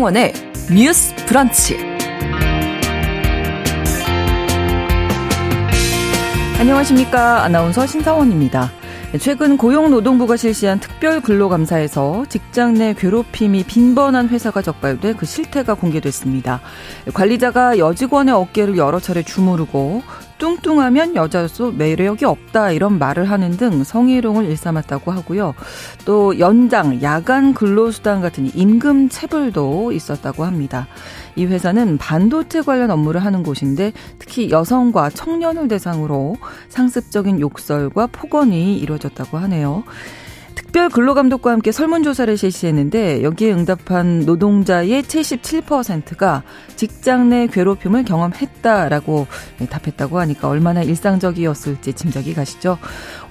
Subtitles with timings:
[0.00, 0.32] 신성원의
[0.74, 1.76] 뉴스 브런치.
[6.58, 7.44] 안녕하십니까.
[7.44, 8.70] 아나운서 신성원입니다.
[9.20, 16.60] 최근 고용노동부가 실시한 특별 근로감사에서 직장 내 괴롭힘이 빈번한 회사가 적발돼 그 실태가 공개됐습니다.
[17.12, 20.02] 관리자가 여직원의 어깨를 여러 차례 주무르고
[20.40, 25.54] 뚱뚱하면 여자로서 매력이 없다 이런 말을 하는 등 성희롱을 일삼았다고 하고요.
[26.04, 30.88] 또 연장, 야간 근로수당 같은 임금 체불도 있었다고 합니다.
[31.36, 36.36] 이 회사는 반도체 관련 업무를 하는 곳인데 특히 여성과 청년을 대상으로
[36.70, 39.84] 상습적인 욕설과 폭언이 이루어졌다고 하네요.
[40.70, 46.44] 특별 근로감독과 함께 설문조사를 실시했는데 여기에 응답한 노동자의 77%가
[46.76, 49.26] 직장 내 괴롭힘을 경험했다라고
[49.68, 52.78] 답했다고 하니까 얼마나 일상적이었을지 짐작이 가시죠.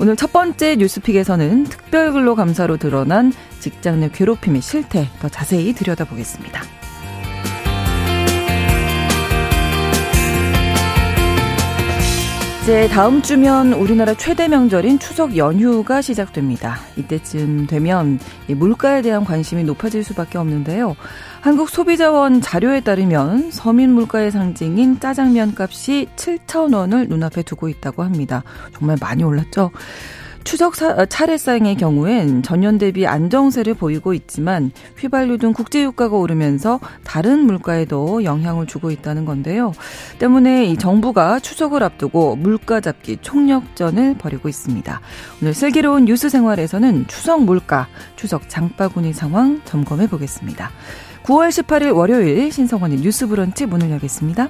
[0.02, 6.79] 오늘 첫 번째 뉴스픽에서는 특별 근로감사로 드러난 직장 내 괴롭힘의 실태 더 자세히 들여다보겠습니다.
[12.70, 16.78] 이제 다음 주면 우리나라 최대 명절인 추석 연휴가 시작됩니다.
[16.98, 20.96] 이때쯤 되면 물가에 대한 관심이 높아질 수밖에 없는데요.
[21.42, 28.44] 한국 소비자원 자료에 따르면 서민 물가의 상징인 짜장면 값이 7,000원을 눈앞에 두고 있다고 합니다.
[28.78, 29.72] 정말 많이 올랐죠?
[30.44, 37.46] 추석 사, 차례상의 경우엔 전년 대비 안정세를 보이고 있지만 휘발유 등 국제 유가가 오르면서 다른
[37.46, 39.74] 물가에도 영향을 주고 있다는 건데요.
[40.18, 45.02] 때문에 이 정부가 추석을 앞두고 물가 잡기 총력전을 벌이고 있습니다.
[45.42, 50.72] 오늘 슬기로운 뉴스 생활에서는 추석 물가, 추석 장바구니 상황 점검해 보겠습니다.
[51.24, 54.50] 9월 18일 월요일 신성원의 뉴스 브런치 문을 열겠습니다.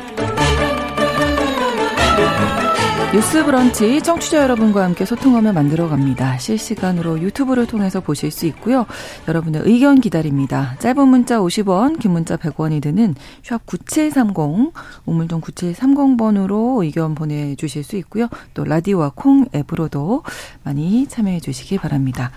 [3.13, 6.37] 뉴스 브런치 청취자 여러분과 함께 소통하며 만들어 갑니다.
[6.37, 8.85] 실시간으로 유튜브를 통해서 보실 수 있고요.
[9.27, 10.77] 여러분의 의견 기다립니다.
[10.79, 14.71] 짧은 문자 50원, 긴 문자 100원이 드는 샵 9730,
[15.05, 18.29] 우물정 9730번으로 의견 보내주실 수 있고요.
[18.53, 20.23] 또 라디오와 콩 앱으로도
[20.63, 22.31] 많이 참여해 주시기 바랍니다.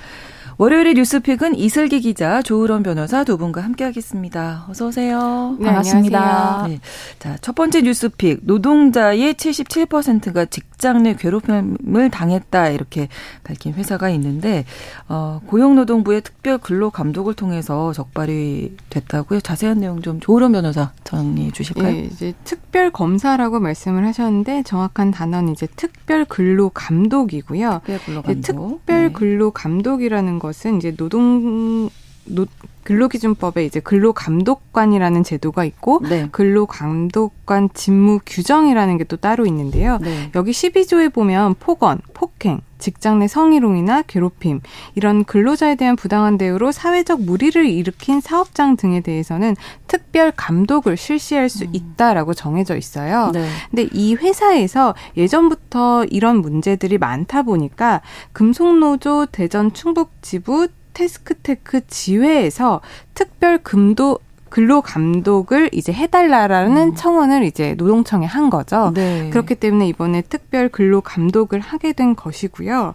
[0.56, 4.66] 월요일의 뉴스픽은 이슬기 기자, 조으론 변호사 두 분과 함께하겠습니다.
[4.68, 5.56] 어서 오세요.
[5.58, 6.66] 네, 반갑습니다.
[6.68, 6.80] 네.
[7.18, 13.08] 자, 첫 번째 뉴스픽 노동자의 77%가 직장 내 괴롭힘을 당했다 이렇게
[13.42, 14.64] 밝힌 회사가 있는데
[15.08, 19.40] 어, 고용노동부의 특별 근로 감독을 통해서 적발이 됐다고요.
[19.40, 21.90] 자세한 내용 좀 조으론 변호사 정리해 주실까요?
[21.92, 27.80] 네, 이제 특별 검사라고 말씀을 하셨는데 정확한 단어는 이제 특별 근로 감독이고요.
[27.84, 28.78] 특별 근로 감독.
[28.78, 31.88] 특별 근로 감독이라는 것은 이제 노동
[32.26, 32.46] 노,
[32.84, 36.28] 근로기준법에 이제 근로감독관이라는 제도가 있고 네.
[36.30, 39.98] 근로감독관 직무 규정이라는 게 또 따로 있는데요.
[39.98, 40.30] 네.
[40.34, 44.60] 여기 12조에 보면 폭언, 폭행, 직장 내 성희롱이나 괴롭힘
[44.94, 49.56] 이런 근로자에 대한 부당한 대우로 사회적 무리를 일으킨 사업장 등에 대해서는
[49.86, 51.70] 특별 감독을 실시할 수 음.
[51.72, 53.30] 있다라고 정해져 있어요.
[53.32, 53.48] 네.
[53.70, 58.02] 근데 이 회사에서 예전부터 이런 문제들이 많다 보니까
[58.32, 62.82] 금속노조 대전 충북 지부 테스크테크 지회에서
[63.14, 64.18] 특별 금도
[64.54, 66.94] 근로 감독을 이제 해달라라는 음.
[66.94, 68.92] 청원을 이제 노동청에 한 거죠.
[68.94, 69.28] 네.
[69.30, 72.94] 그렇기 때문에 이번에 특별 근로 감독을 하게 된 것이고요.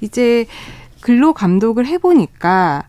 [0.00, 0.46] 이제
[1.02, 2.84] 근로 감독을 해보니까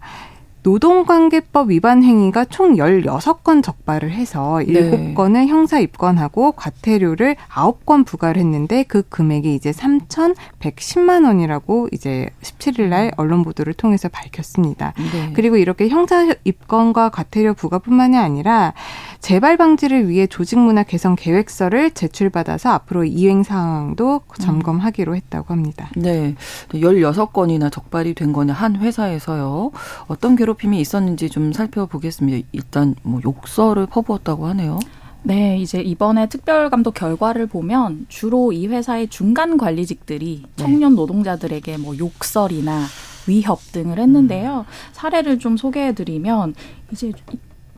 [0.66, 5.14] 노동관계법 위반 행위가 총 16건 적발을 해서 네.
[5.14, 13.12] 7건을 형사 입건하고 과태료를 9건 부과를 했는데 그 금액이 이제 3,110만 원이라고 이제 17일 날
[13.16, 14.94] 언론 보도를 통해서 밝혔습니다.
[14.98, 15.34] 네.
[15.36, 18.74] 그리고 이렇게 형사 입건과 과태료 부과뿐만이 아니라
[19.20, 25.92] 재발 방지를 위해 조직 문화 개선 계획서를 제출받아서 앞으로 이행 상황도 점검하기로 했다고 합니다.
[25.96, 26.34] 네.
[26.70, 29.70] 16건이나 적발이 된 거는 한 회사에서요.
[30.08, 32.48] 어떤 괴롭 괴롭힘이 있었는지 좀 살펴보겠습니다.
[32.52, 34.80] 일단 뭐 욕설을 퍼부었다고 하네요.
[35.24, 40.52] 네, 이제 이번에 특별 감독 결과를 보면 주로 이 회사의 중간 관리직들이 네.
[40.56, 42.86] 청년 노동자들에게 뭐 욕설이나
[43.28, 44.66] 위협 등을 했는데요.
[44.68, 44.92] 음.
[44.94, 46.54] 사례를 좀 소개해 드리면
[46.92, 47.12] 이제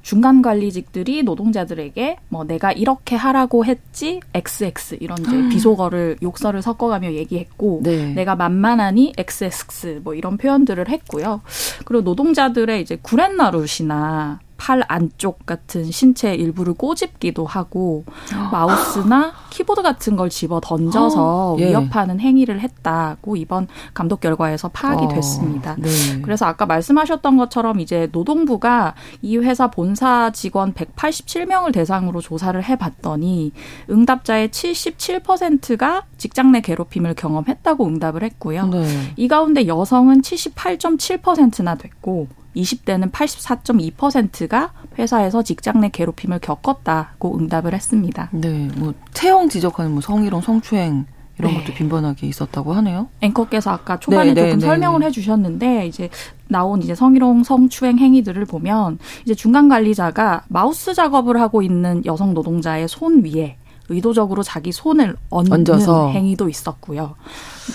[0.08, 5.50] 중간 관리직들이 노동자들에게 뭐 내가 이렇게 하라고 했지 XX 이런 이제 음.
[5.50, 8.14] 비속어를 욕설을 섞어가며 얘기했고 네.
[8.14, 11.42] 내가 만만하니 XX 뭐 이런 표현들을 했고요.
[11.84, 18.04] 그리고 노동자들의 이제 구렛나룻이나 팔 안쪽 같은 신체 일부를 꼬집기도 하고
[18.52, 21.70] 마우스나 키보드 같은 걸 집어 던져서 어, 예.
[21.70, 25.76] 위협하는 행위를 했다고 이번 감독 결과에서 파악이 어, 됐습니다.
[25.78, 25.90] 네.
[26.22, 33.52] 그래서 아까 말씀하셨던 것처럼 이제 노동부가 이 회사 본사 직원 187명을 대상으로 조사를 해봤더니
[33.90, 38.68] 응답자의 77%가 직장 내 괴롭힘을 경험했다고 응답을 했고요.
[38.68, 38.88] 네.
[39.16, 42.28] 이 가운데 여성은 78.7%나 됐고
[42.62, 48.30] 20대는 84.2%가 회사에서 직장 내 괴롭힘을 겪었다고 응답을 했습니다.
[48.32, 51.06] 네, 뭐 태형 지적하는 뭐 성희롱, 성추행
[51.40, 51.60] 이런 네.
[51.60, 53.10] 것도 빈번하게 있었다고 하네요.
[53.22, 56.10] 앵커께서 아까 초반에 네, 네 조금 네, 설명을 해주셨는데 이제
[56.48, 62.88] 나온 이제 성희롱, 성추행 행위들을 보면 이제 중간 관리자가 마우스 작업을 하고 있는 여성 노동자의
[62.88, 63.58] 손 위에
[63.90, 66.10] 의도적으로 자기 손을 얹는 얹어서.
[66.10, 67.16] 행위도 있었고요.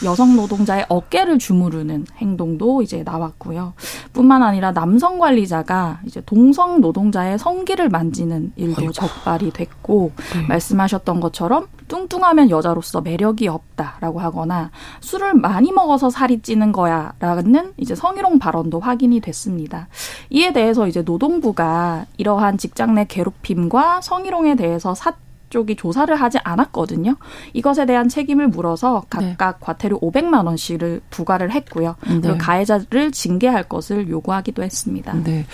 [0.05, 3.75] 여성 노동자의 어깨를 주무르는 행동도 이제 나왔고요.
[4.13, 8.93] 뿐만 아니라 남성 관리자가 이제 동성 노동자의 성기를 만지는 일도 어이구.
[8.93, 10.47] 적발이 됐고 네.
[10.49, 18.39] 말씀하셨던 것처럼 뚱뚱하면 여자로서 매력이 없다라고 하거나 술을 많이 먹어서 살이 찌는 거야라는 이제 성희롱
[18.39, 19.89] 발언도 확인이 됐습니다.
[20.31, 25.15] 이에 대해서 이제 노동부가 이러한 직장 내 괴롭힘과 성희롱에 대해서 사
[25.53, 27.15] 쪽이 조사를 하지 않았거든요.
[27.53, 29.59] 이것에 대한 책임을 물어서 각각 네.
[29.61, 31.95] 과태료 500만 원씩을 부과를 했고요.
[32.09, 32.21] 네.
[32.21, 35.13] 그리고 가해자를 징계할 것을 요구하기도 했습니다.
[35.23, 35.45] 네.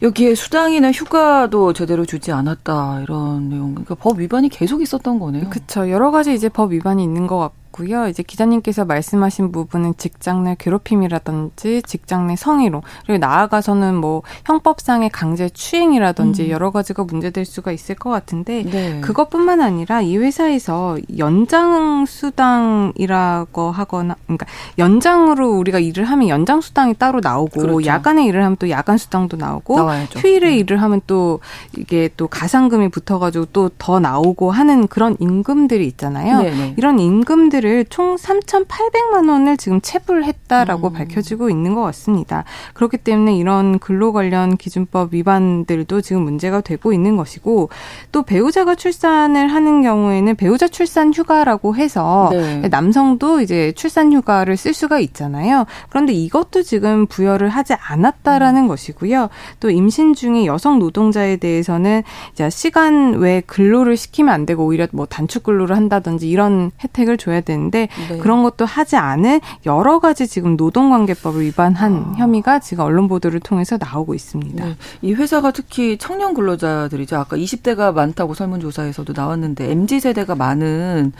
[0.00, 3.72] 여기에 수당이나 휴가도 제대로 주지 않았다 이런 내용.
[3.72, 5.50] 그러니까 법 위반이 계속 있었던 거네요.
[5.50, 5.90] 그렇죠.
[5.90, 8.08] 여러 가지 이제 법 위반이 있는 것 같고 있고요.
[8.08, 15.48] 이제 기자님께서 말씀하신 부분은 직장 내 괴롭힘이라든지 직장 내 성희롱 그리고 나아가서는 뭐 형법상의 강제
[15.48, 16.50] 추행이라든지 음.
[16.50, 19.00] 여러 가지가 문제될 수가 있을 것 같은데 네.
[19.00, 24.46] 그것뿐만 아니라 이 회사에서 연장 수당이라고 하거나 그러니까
[24.78, 27.86] 연장으로 우리가 일을 하면 연장 수당이 따로 나오고 그렇죠.
[27.86, 30.18] 야간에 일을 하면 또 야간 수당도 나오고 나와야죠.
[30.18, 30.56] 휴일에 네.
[30.56, 31.40] 일을 하면 또
[31.76, 36.42] 이게 또 가상금이 붙어가지고 또 더 나오고 하는 그런 임금들이 있잖아요.
[36.42, 36.56] 네네.
[36.56, 36.74] 네.
[36.76, 40.92] 이런 임금들을 회사를 총 3,800만 원을 지금 체불했다라고 음.
[40.94, 42.44] 밝혀지고 있는 것 같습니다.
[42.72, 47.68] 그렇기 때문에 이런 근로 관련 기준법 위반들도 지금 문제가 되고 있는 것이고
[48.10, 52.68] 또 배우자가 출산을 하는 경우에는 배우자 출산 휴가라고 해서 네.
[52.68, 55.66] 남성도 이제 출산 휴가를 쓸 수가 있잖아요.
[55.90, 58.68] 그런데 이것도 지금 부여를 하지 않았다라는 음.
[58.68, 59.28] 것이고요.
[59.60, 65.06] 또 임신 중에 여성 노동자에 대해서는 이제 시간 외 근로를 시키면 안 되고 오히려 뭐
[65.06, 68.18] 단축 근로를 한다든지 이런 혜택을 줘야 되는 되는데 네.
[68.18, 72.12] 그런 것도 하지 않은 여러 가지 지금 노동관계법을 위반한 아.
[72.16, 74.64] 혐의가 지금 언론 보도를 통해서 나오고 있습니다.
[74.64, 74.76] 네.
[75.02, 77.16] 이 회사가 특히 청년 근로자들이죠.
[77.16, 81.12] 아까 20대가 많다고 설문조사에서도 나왔는데 MZ 세대가 많은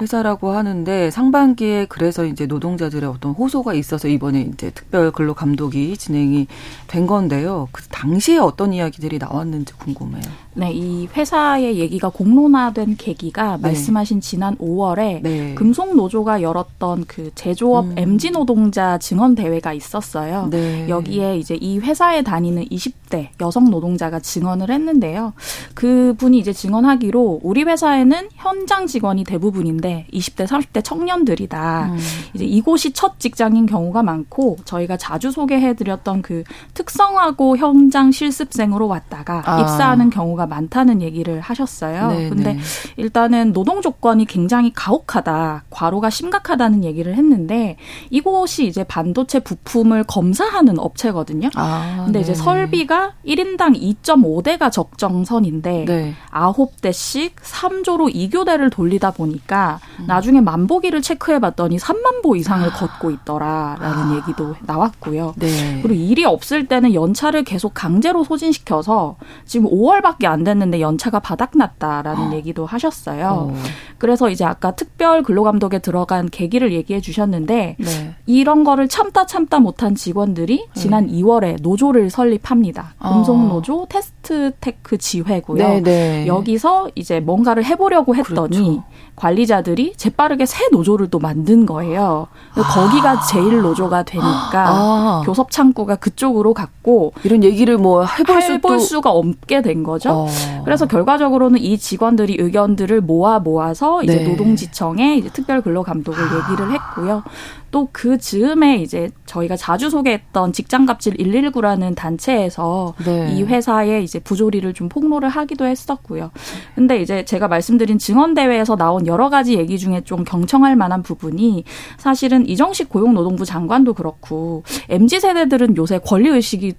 [0.00, 6.46] 회사라고 하는데 상반기에 그래서 이제 노동자들의 어떤 호소가 있어서 이번에 이제 특별 근로 감독이 진행이
[6.86, 7.68] 된 건데요.
[7.72, 10.22] 그 당시에 어떤 이야기들이 나왔는지 궁금해요.
[10.54, 13.62] 네, 이 회사의 얘기가 공론화된 계기가 네.
[13.62, 15.54] 말씀하신 지난 5월에 네.
[15.54, 17.94] 금속 노조가 열었던 그 제조업 음.
[17.96, 20.48] MG 노동자 증언 대회가 있었어요.
[20.50, 20.88] 네.
[20.88, 25.32] 여기에 이제 이 회사에 다니는 20대 여성 노동자가 증언을 했는데요.
[25.74, 31.90] 그 분이 이제 증언하기로 우리 회사에는 현장 직원이 대부분인데 20대, 30대 청년들이다.
[31.92, 31.98] 음.
[32.34, 36.44] 이제 이곳이 첫 직장인 경우가 많고 저희가 자주 소개해 드렸던 그
[36.74, 39.60] 특성화고 현장 실습생으로 왔다가 아.
[39.60, 42.08] 입사하는 경우가 경우가 많다는 얘기를 하셨어요.
[42.08, 42.60] 네, 근데 네.
[42.96, 47.76] 일단은 노동 조건이 굉장히 가혹하다, 과로가 심각하다는 얘기를 했는데
[48.10, 51.50] 이곳이 이제 반도체 부품을 검사하는 업체거든요.
[51.54, 52.22] 아, 근데 네.
[52.22, 56.14] 이제 설비가 1인당 2.5대가 적정선인데 네.
[56.32, 60.06] 9대씩 3조로 2교대를 돌리다 보니까 음.
[60.06, 62.72] 나중에 만보기를 체크해 봤더니 3만 보 이상을 아.
[62.72, 64.16] 걷고 있더라라는 아.
[64.16, 65.34] 얘기도 나왔고요.
[65.36, 65.80] 네.
[65.82, 72.34] 그리고 일이 없을 때는 연차를 계속 강제로 소진시켜서 지금 5월밖에 안 됐는데 연차가 바닥났다라는 어.
[72.34, 73.50] 얘기도 하셨어요.
[73.50, 73.54] 어.
[73.98, 78.14] 그래서 이제 아까 특별 근로 감독에 들어간 계기를 얘기해 주셨는데 네.
[78.26, 81.12] 이런 거를 참다 참다 못한 직원들이 지난 네.
[81.14, 82.94] 2월에 노조를 설립합니다.
[83.00, 83.86] 금속 노조 어.
[83.88, 85.68] 테스트 테크 지회고요.
[85.68, 88.84] 네, 네, 여기서 이제 뭔가를 해보려고 했더니 그렇죠.
[89.16, 92.28] 관리자들이 재빠르게 새 노조를 또 만든 거예요.
[92.54, 92.62] 아.
[92.62, 95.22] 거기가 제1노조가 되니까 아.
[95.24, 100.10] 교섭 창구가 그쪽으로 갔고 이런 얘기를 뭐 해볼, 해볼 수가 없게 된 거죠.
[100.10, 100.26] 어.
[100.64, 104.28] 그래서 결과적으로는 이 직원들이 의견들을 모아 모아서 이제 네.
[104.28, 106.44] 노동지청에 이제 특별 근로 감독을 아.
[106.50, 107.22] 얘기를 했고요.
[107.70, 113.34] 또 그 즈음에 이제 저희가 자주 소개했던 직장갑질 119라는 단체에서 네.
[113.34, 116.32] 이 회사의 이제 부조리를 좀 폭로를 하기도 했었고요.
[116.74, 121.64] 근데 이제 제가 말씀드린 증언 대회에서 나온 여러 가지 얘기 중에 좀 경청할 만한 부분이
[121.96, 126.74] 사실은 이정식 고용노동부 장관도 그렇고 mz 세대들은 요새 권리 의식이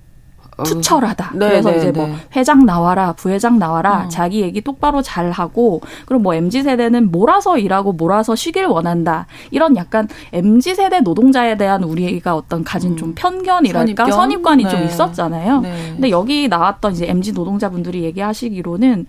[0.64, 1.32] 투철하다.
[1.34, 2.16] 네, 그래서 네, 이제 뭐 네.
[2.36, 4.10] 회장 나와라, 부회장 나와라, 어.
[4.10, 9.28] 자기 얘기 똑바로 잘 하고 그리고 뭐 mz 세대는 몰아서 일하고 몰아서 쉬길 원한다.
[9.50, 13.16] 이런 약간 mz 세대 노동자에 대한 우리가 어떤 가진 좀 음.
[13.16, 14.12] 편견이랄까 선입견?
[14.12, 14.70] 선입관이 네.
[14.70, 15.62] 좀 있었잖아요.
[15.62, 15.92] 네.
[15.94, 19.08] 근데 여기 나왔던 이제 mz 노동자분들이 얘기하시기로는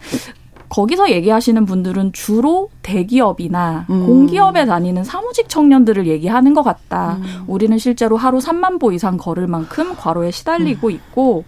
[0.73, 4.07] 거기서 얘기하시는 분들은 주로 대기업이나 음.
[4.07, 7.19] 공기업에 다니는 사무직 청년들을 얘기하는 것 같다.
[7.21, 7.45] 음.
[7.47, 10.93] 우리는 실제로 하루 3만 보 이상 걸을 만큼 과로에 시달리고 음.
[10.93, 11.45] 있고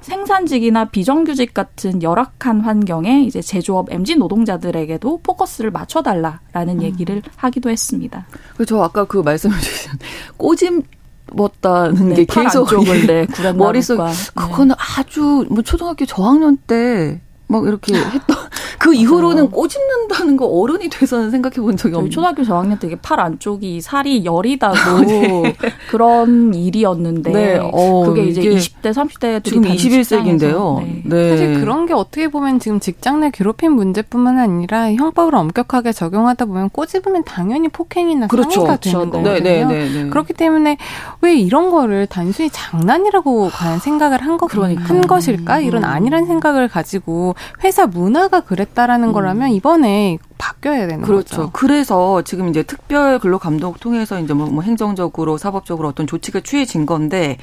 [0.00, 6.82] 생산직이나 비정규직 같은 열악한 환경에 이제 제조업 MZ 노동자들에게도 포커스를 맞춰달라라는 음.
[6.82, 8.26] 얘기를 하기도 했습니다.
[8.56, 9.92] 그저 아까 그 말씀해 주신
[10.36, 10.82] 꼬집
[11.38, 12.68] 었다는 네, 게 계속
[13.06, 14.04] 네, 머릿속
[14.34, 14.74] 그거는 네.
[14.98, 18.36] 아주 뭐 초등학교 저학년 때 막 이렇게 했던
[18.78, 23.20] 그 이후로는 꼬집는다는 거 어른이 돼서는 생각해 본 적이 없는 초등학교 저학년 때 이게 팔
[23.20, 25.56] 안쪽이 살이 여리다고 아, 네.
[25.90, 27.58] 그런 일이었는데 네.
[27.72, 30.80] 어, 그게 이제 20대 30대 지금 21세기인데요.
[30.80, 31.02] 네.
[31.04, 31.30] 네.
[31.30, 36.70] 사실 그런 게 어떻게 보면 지금 직장 내 괴롭힘 문제뿐만 아니라 형법을 엄격하게 적용하다 보면
[36.70, 38.50] 꼬집으면 당연히 폭행이나 그렇죠.
[38.50, 39.22] 상해가 되는 그렇죠.
[39.22, 40.02] 네, 네, 거거든요.
[40.04, 40.76] 네, 그렇기 때문에
[41.20, 44.82] 왜 이런 거를 단순히 장난이라고 과연 생각을 한, 거, 그러니까.
[44.84, 45.60] 한 것일까?
[45.60, 45.88] 이런 음.
[45.88, 49.12] 아니란 생각을 가지고 회사 문화가 그랬다라는 음.
[49.12, 51.36] 거라면 이번에 바뀌어야 되는 그렇죠.
[51.36, 51.50] 거죠.
[51.52, 56.86] 그래서 지금 이제 특별 근로 감독 통해서 이제 뭐, 뭐 행정적으로 사법적으로 어떤 조치가 취해진
[56.86, 57.38] 건데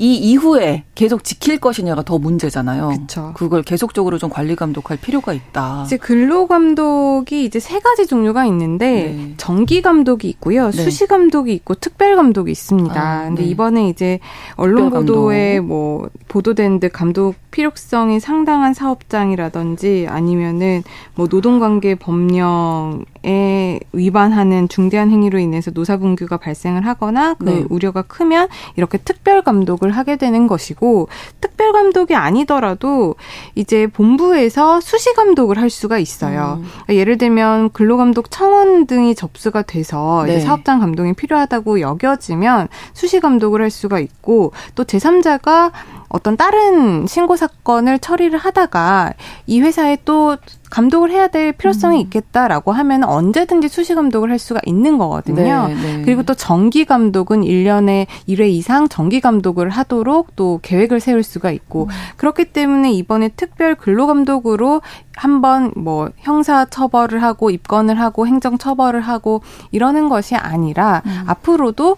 [0.00, 2.88] 이 이후에 계속 지킬 것이냐가 더 문제잖아요.
[2.88, 3.32] 그렇죠.
[3.34, 5.82] 그걸 계속적으로 좀 관리 감독할 필요가 있다.
[5.84, 9.34] 이제 근로 감독이 이제 세 가지 종류가 있는데 네.
[9.36, 10.72] 정기 감독이 있고요, 네.
[10.72, 12.98] 수시 감독이 있고 특별 감독이 있습니다.
[12.98, 13.48] 아, 근데 네.
[13.50, 14.20] 이번에 이제
[14.54, 20.82] 언론 보도에 뭐 보도된 듯 감독 필요성이 상당한 사업장이라든지 아니면은
[21.14, 27.64] 뭐 노동관계 법령 에 위반하는 중대한 행위로 인해서 노사분규가 발생을 하거나 그 네.
[27.68, 31.08] 우려가 크면 이렇게 특별 감독을 하게 되는 것이고
[31.38, 33.16] 특별 감독이 아니더라도
[33.54, 36.60] 이제 본부에서 수시 감독을 할 수가 있어요.
[36.60, 36.68] 음.
[36.70, 40.36] 그러니까 예를 들면 근로감독 청원 등이 접수가 돼서 네.
[40.36, 45.72] 이제 사업장 감독이 필요하다고 여겨지면 수시 감독을 할 수가 있고 또 제3자가
[46.10, 49.14] 어떤 다른 신고 사건을 처리를 하다가
[49.46, 50.36] 이 회사에 또
[50.70, 52.00] 감독을 해야 될 필요성이 음.
[52.02, 55.68] 있겠다라고 하면 언제든지 수시 감독을 할 수가 있는 거거든요.
[55.68, 56.02] 네, 네.
[56.04, 61.84] 그리고 또 정기 감독은 1년에 1회 이상 정기 감독을 하도록 또 계획을 세울 수가 있고
[61.84, 61.88] 음.
[62.16, 64.82] 그렇기 때문에 이번에 특별 근로 감독으로
[65.16, 71.24] 한번 뭐 형사 처벌을 하고 입건을 하고 행정 처벌을 하고 이러는 것이 아니라 음.
[71.26, 71.96] 앞으로도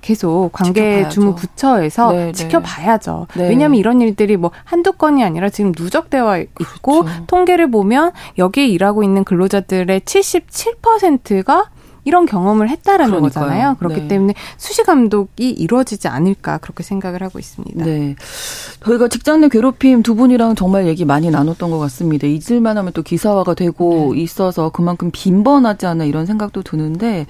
[0.00, 3.26] 계속 관계 주무 부처에서 네, 네, 지켜봐야죠.
[3.34, 3.48] 네.
[3.48, 7.26] 왜냐하면 이런 일들이 뭐 한두 건이 아니라 지금 누적되어 있고 그렇죠.
[7.26, 11.70] 통계를 보면 여기에 일하고 있는 근로자들의 77%가
[12.04, 13.44] 이런 경험을 했다라는 그러니까요.
[13.44, 13.76] 거잖아요.
[13.78, 14.08] 그렇기 네.
[14.08, 17.84] 때문에 수시 감독이 이루어지지 않을까 그렇게 생각을 하고 있습니다.
[17.84, 18.16] 네.
[18.84, 22.26] 저희가 직장 내 괴롭힘 두 분이랑 정말 얘기 많이 나눴던 것 같습니다.
[22.26, 24.20] 잊을만 하면 또 기사화가 되고 네.
[24.22, 27.26] 있어서 그만큼 빈번하지 않나 이런 생각도 드는데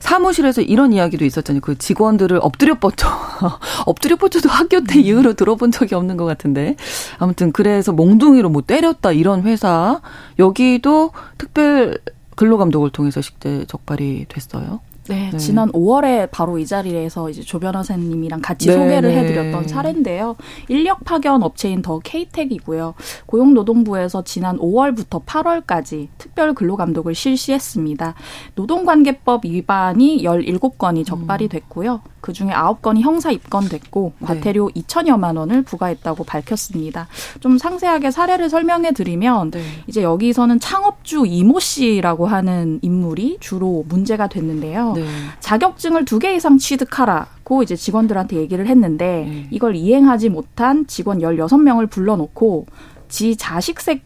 [0.00, 1.60] 사무실에서 이런 이야기도 있었잖아요.
[1.62, 3.08] 그 직원들을 엎드려 뻗쳐.
[3.86, 5.00] 엎드려 뻗쳐도 학교 때 음.
[5.00, 6.76] 이후로 들어본 적이 없는 것 같은데.
[7.18, 10.00] 아무튼 그래서 몽둥이로 뭐 때렸다 이런 회사.
[10.38, 11.98] 여기도 특별
[12.36, 14.80] 근로감독을 통해서 식대 적발이 됐어요.
[15.08, 19.18] 네, 네, 지난 5월에 바로 이 자리에서 이제 조 변호사님이랑 같이 네, 소개를 네.
[19.18, 20.36] 해드렸던 사례인데요.
[20.68, 22.94] 인력 파견 업체인 더 케이텍이고요.
[23.26, 28.14] 고용노동부에서 지난 5월부터 8월까지 특별 근로감독을 실시했습니다.
[28.54, 31.48] 노동관계법 위반이 17건이 적발이 음.
[31.48, 32.00] 됐고요.
[32.24, 34.26] 그 중에 9건이 형사 입건됐고 네.
[34.26, 34.80] 과태료 네.
[34.80, 37.06] 2천여만 원을 부과했다고 밝혔습니다.
[37.40, 39.60] 좀 상세하게 사례를 설명해 드리면 네.
[39.86, 44.93] 이제 여기서는 창업주 이모 씨라고 하는 인물이 주로 문제가 됐는데요.
[44.94, 45.04] 네.
[45.40, 49.48] 자격증을 두 개 이상 취득하라고 이제 직원들한테 얘기를 했는데 네.
[49.50, 52.66] 이걸 이행하지 못한 직원 16명을 불러놓고
[53.08, 54.02] 지 자식색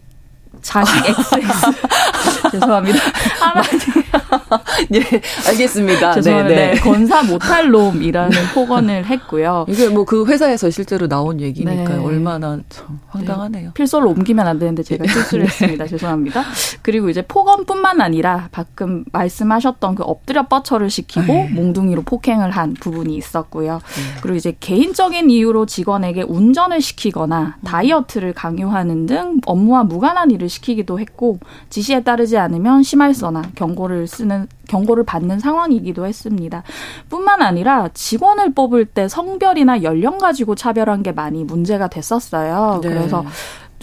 [0.62, 2.98] 자식 XX 죄송합니다.
[4.94, 5.00] 예,
[5.48, 6.14] 알겠습니다.
[6.14, 6.60] 죄송합니다.
[6.60, 6.80] 네, 네.
[6.80, 9.66] 건사 못할 놈이라는 폭언을 했고요.
[9.68, 12.02] 이게 뭐 그 회사에서 실제로 나온 얘기니까 네.
[12.02, 13.66] 얼마나 참 황당하네요.
[13.66, 13.74] 네.
[13.74, 15.12] 필설로 옮기면 안 되는데 제가 네.
[15.12, 15.84] 실수를 했습니다.
[15.86, 16.44] 죄송합니다.
[16.80, 21.26] 그리고 이제 폭언뿐만 아니라 방금 말씀하셨던 그 엎드려 뻗쳐를 시키고.
[21.26, 21.48] 네.
[21.52, 23.80] 몽둥이로 폭행을 한 부분이 있었고요.
[24.22, 27.64] 그리고 이제 개인적인 이유로 직원에게 운전을 시키거나 음.
[27.66, 31.38] 다이어트를 강요하는 등 업무와 무관한 일을 시키기도 했고
[31.70, 36.62] 지시에 따르지 않으면 심할서나 경고를 쓰는 경고를 받는 상황이기도 했습니다.
[37.08, 42.80] 뿐만 아니라 직원을 뽑을 때 성별이나 연령 가지고 차별한 게 많이 문제가 됐었어요.
[42.82, 42.88] 네.
[42.88, 43.24] 그래서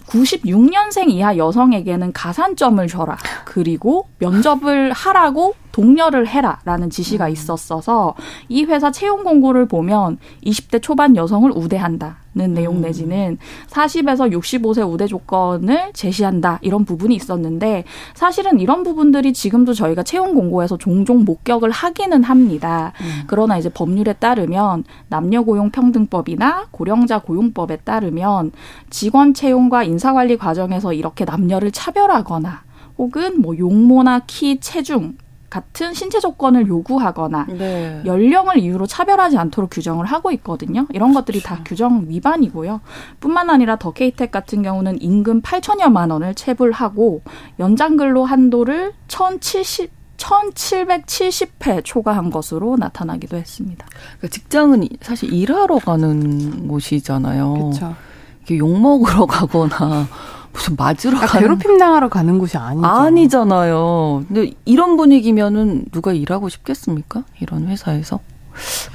[0.07, 3.17] 96년생 이하 여성에게는 가산점을 줘라.
[3.45, 7.31] 그리고 면접을 하라고 동료를 해라라는 지시가 음.
[7.31, 8.15] 있었어서
[8.47, 12.23] 이 회사 채용 공고를 보면 20대 초반 여성을 우대한다.
[12.37, 12.81] 는 내용 음.
[12.81, 20.33] 내지는 40에서 65세 우대 조건을 제시한다 이런 부분이 있었는데 사실은 이런 부분들이 지금도 저희가 채용
[20.33, 22.91] 공고에서 종종 목격을 하기는 합니다.
[22.99, 23.23] 음.
[23.27, 28.51] 그러나 이제 법률에 따르면 남녀 고용 평등법이나 고령자 고용법에 따르면
[28.89, 32.63] 직원 채용과 인사 관리 과정에서 이렇게 남녀를 차별하거나
[32.97, 35.15] 혹은 뭐 용모나 키, 체중
[35.55, 38.01] 같은 신체 조건을 요구하거나 네.
[38.05, 40.85] 연령을 이유로 차별하지 않도록 규정을 하고 있거든요.
[40.91, 41.55] 이런 것들이 그렇죠.
[41.55, 42.81] 다 규정 위반이고요.
[43.21, 47.21] 뿐만 아니라 더 케이텍 같은 경우는 임금 8천여만 원을 체불하고
[47.59, 53.85] 연장 근로 한도를 1,070 1770회 초과한 것으로 나타나기도 했습니다.
[54.17, 57.53] 그러니까 직장은 사실 일하러 가는 곳이잖아요.
[57.53, 57.95] 그렇죠.
[58.43, 60.07] 이게 욕 먹으러 가거나
[60.55, 62.87] 무슨 맞으러 그러니까 가는 괴롭힘 당하러 가는 곳이 아니죠.
[62.87, 64.23] 아니잖아요.
[64.27, 67.23] 근데 이런 분위기면은 누가 일하고 싶겠습니까?
[67.41, 68.19] 이런 회사에서?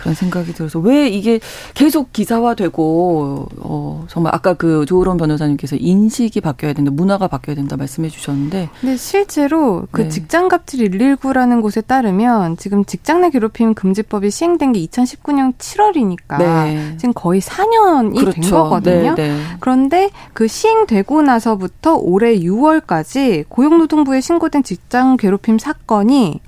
[0.01, 1.41] 그런 생각이 들어서 왜 이게
[1.75, 8.09] 계속 기사화되고 어 정말 아까 그 조으론 변호사님께서 인식이 바뀌어야 된다, 문화가 바뀌어야 된다 말씀해
[8.09, 10.09] 주셨는데 근데 실제로 그 네.
[10.09, 16.97] 직장 갑질 119라는 곳에 따르면 지금 직장 내 괴롭힘 금지법이 시행된 게 2019년 7월이니까 네.
[16.97, 18.41] 지금 거의 4년이 그렇죠.
[18.41, 19.15] 된 거거든요.
[19.15, 26.41] 네, 네, 그런데 그 시행되고 나서부터 올해 6월까지 고용노동부에 신고된 직장 괴롭힘 사건이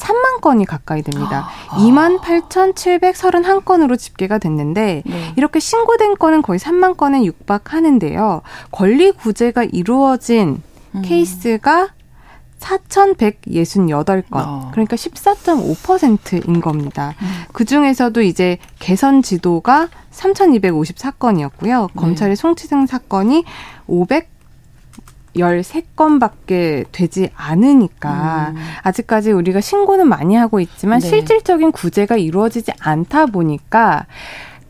[0.00, 1.48] 3만 건이 가까이 됩니다.
[1.68, 1.76] 아.
[1.76, 5.32] 2만 8,731건으로 집계가 됐는데 네.
[5.36, 8.42] 이렇게 신고된 건은 거의 3만 건에 육박하는데요.
[8.72, 10.62] 권리 구제가 이루어진
[10.94, 11.02] 음.
[11.04, 11.90] 케이스가
[12.58, 14.24] 4,168건.
[14.32, 14.68] 어.
[14.72, 17.14] 그러니까 14.5%인 겁니다.
[17.22, 17.26] 음.
[17.52, 21.86] 그 중에서도 이제 개선 지도가 3,254건이었고요.
[21.86, 21.92] 네.
[21.96, 23.44] 검찰의 송치등 사건이
[23.86, 24.39] 500
[25.36, 28.56] 13건밖에 되지 않으니까 음.
[28.82, 31.08] 아직까지 우리가 신고는 많이 하고 있지만 네.
[31.08, 34.06] 실질적인 구제가 이루어지지 않다 보니까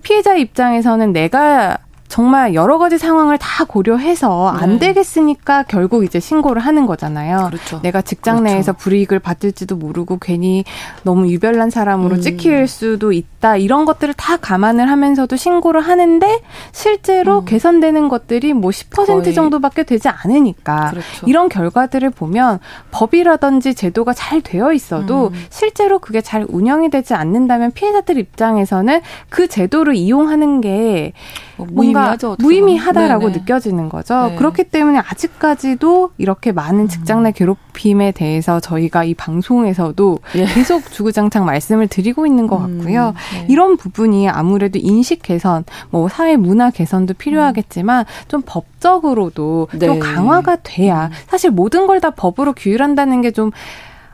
[0.03, 1.79] 피해자 입장에서는 내가
[2.11, 4.89] 정말 여러 가지 상황을 다 고려해서 안 네.
[4.89, 7.47] 되겠으니까 결국 이제 신고를 하는 거잖아요.
[7.47, 7.81] 그렇죠.
[7.83, 8.53] 내가 직장 그렇죠.
[8.53, 10.65] 내에서 불이익을 받을지도 모르고 괜히
[11.05, 12.21] 너무 유별난 사람으로 음.
[12.21, 13.57] 찍힐 수도 있다.
[13.57, 16.41] 이런 것들을 다 감안을 하면서도 신고를 하는데
[16.73, 17.45] 실제로 음.
[17.45, 21.27] 개선되는 것들이 뭐 10% 정도밖에 되지 않으니까 그렇죠.
[21.27, 22.59] 이런 결과들을 보면
[22.91, 25.47] 법이라든지 제도가 잘 되어 있어도 음.
[25.49, 31.13] 실제로 그게 잘 운영이 되지 않는다면 피해자들 입장에서는 그 제도를 이용하는 게
[31.61, 32.37] 뭐 무의미하죠.
[32.41, 33.39] 무의미하다라고 네네.
[33.39, 34.27] 느껴지는 거죠.
[34.29, 34.37] 네.
[34.37, 40.45] 그렇기 때문에 아직까지도 이렇게 많은 직장 내 괴롭힘에 대해서 저희가 이 방송에서도 예.
[40.47, 43.09] 계속 주구장창 말씀을 드리고 있는 것 음, 같고요.
[43.09, 43.47] 음, 네.
[43.49, 49.87] 이런 부분이 아무래도 인식 개선, 뭐 사회 문화 개선도 필요하겠지만 좀 법적으로도 네.
[49.87, 51.11] 좀 강화가 돼야 음.
[51.29, 53.51] 사실 모든 걸 다 법으로 규율한다는 게좀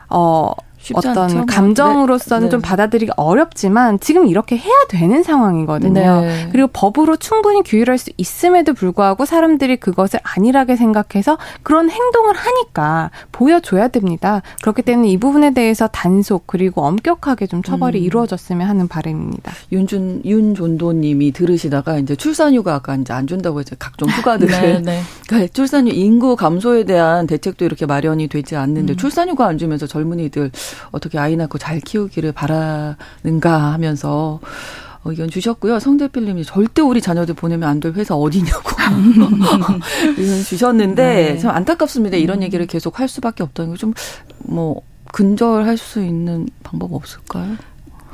[0.09, 0.51] 어,
[0.93, 1.45] 어떤 않죠?
[1.47, 2.49] 감정으로서는 네.
[2.49, 6.21] 좀 받아들이기 어렵지만 지금 이렇게 해야 되는 상황이거든요.
[6.21, 6.49] 네.
[6.51, 13.87] 그리고 법으로 충분히 규율할 수 있음에도 불구하고 사람들이 그것을 안일하게 생각해서 그런 행동을 하니까 보여줘야
[13.87, 14.41] 됩니다.
[14.61, 18.03] 그렇기 때문에 이 부분에 대해서 단속 그리고 엄격하게 좀 처벌이 음.
[18.03, 19.51] 이루어졌으면 하는 바람입니다.
[19.71, 25.01] 윤준 윤존도님이 들으시다가 이제 출산휴가 아까 이제 안 준다고 이제 각종 휴가들을 네, 네.
[25.27, 28.97] 그러니까 출산휴 인구 감소에 대한 대책도 이렇게 마련이 되지 않는데 음.
[28.97, 30.51] 출산휴가 안 주면서 젊은이들
[30.91, 34.39] 어떻게 아이 낳고 잘 키우기를 바라는가 하면서
[35.05, 35.79] 의견 주셨고요.
[35.79, 38.69] 성대필님이 절대 우리 자녀들 보내면 안 될 회사 어디냐고
[40.17, 41.03] 의견 주셨는데
[41.33, 41.37] 네.
[41.37, 42.17] 참 안타깝습니다.
[42.17, 42.43] 이런 음.
[42.43, 43.93] 얘기를 계속 할 수밖에 없다는 게 좀
[44.39, 44.81] 뭐
[45.13, 47.55] 근절할 수 있는 방법 없을까요?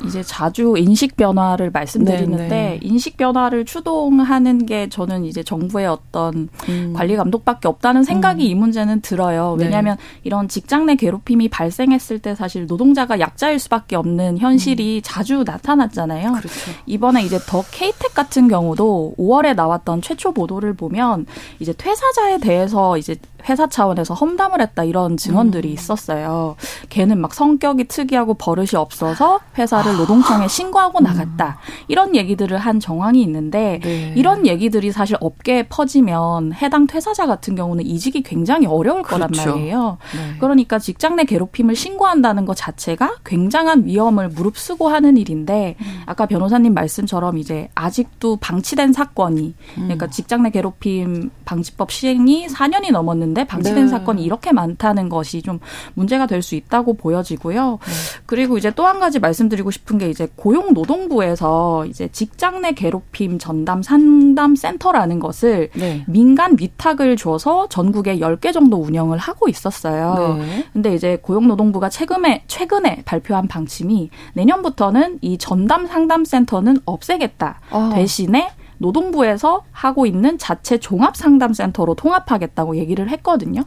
[0.04, 2.48] 이제 자주 인식 변화를 말씀드리는데 네네.
[2.48, 2.80] 네.
[2.82, 6.92] 인식 변화를 추동하는 게 저는 이제 정부의 어떤 음.
[6.94, 8.50] 관리 감독밖에 없다는 생각이 음.
[8.50, 9.56] 이 문제는 들어요.
[9.58, 9.64] 네.
[9.64, 10.20] 왜냐하면 네.
[10.24, 15.00] 이런 직장 내 괴롭힘이 발생했을 때 사실 노동자가 약자일 수밖에 없는 현실이 음.
[15.04, 16.32] 자주 나타났잖아요.
[16.32, 16.70] 그렇죠.
[16.86, 21.26] 이번에 이제 더 케이텍 같은 경우도 5월에 나왔던 최초 보도를 보면
[21.60, 23.16] 이제 퇴사자에 대해서 이제
[23.48, 25.72] 회사 차원에서 험담을 했다 이런 증언들이 음.
[25.72, 26.56] 있었어요.
[26.88, 31.04] 걔는 막 성격이 특이하고 버릇이 없어서 회사를 노동청에 신고하고 음.
[31.04, 31.58] 나갔다.
[31.88, 34.12] 이런 얘기들을 한 정황이 있는데 네.
[34.16, 39.50] 이런 얘기들이 사실 업계에 퍼지면 해당 퇴사자 같은 경우는 이직이 굉장히 어려울 거란 그렇죠.
[39.50, 39.98] 말이에요.
[40.16, 40.38] 네.
[40.38, 46.02] 그러니까 직장 내 괴롭힘을 신고한다는 것 자체가 굉장한 위험을 무릅쓰고 하는 일인데 음.
[46.06, 53.33] 아까 변호사님 말씀처럼 이제 아직도 방치된 사건이 그러니까 직장 내 괴롭힘 방지법 시행이 4년이 넘었는데
[53.34, 53.88] 있는데 방치된 네.
[53.88, 55.58] 사건이 이렇게 많다는 것이 좀
[55.94, 57.78] 문제가 될 수 있다고 보여지고요.
[57.82, 57.92] 네.
[58.26, 63.82] 그리고 이제 또 한 가지 말씀드리고 싶은 게 이제 고용노동부에서 이제 직장 내 괴롭힘 전담
[63.82, 66.04] 상담 센터라는 것을 네.
[66.06, 70.36] 민간 위탁을 줘서 전국에 10개 정도 운영을 하고 있었어요.
[70.38, 70.66] 네.
[70.74, 77.60] 근데 이제 고용노동부가 최근에 최근에 발표한 방침이 내년부터는 이 전담 상담 센터는 없애겠다.
[77.70, 77.90] 어.
[77.94, 78.50] 대신에
[78.84, 83.62] 노동부에서 하고 있는 자체 종합상담센터로 통합하겠다고 얘기를 했거든요.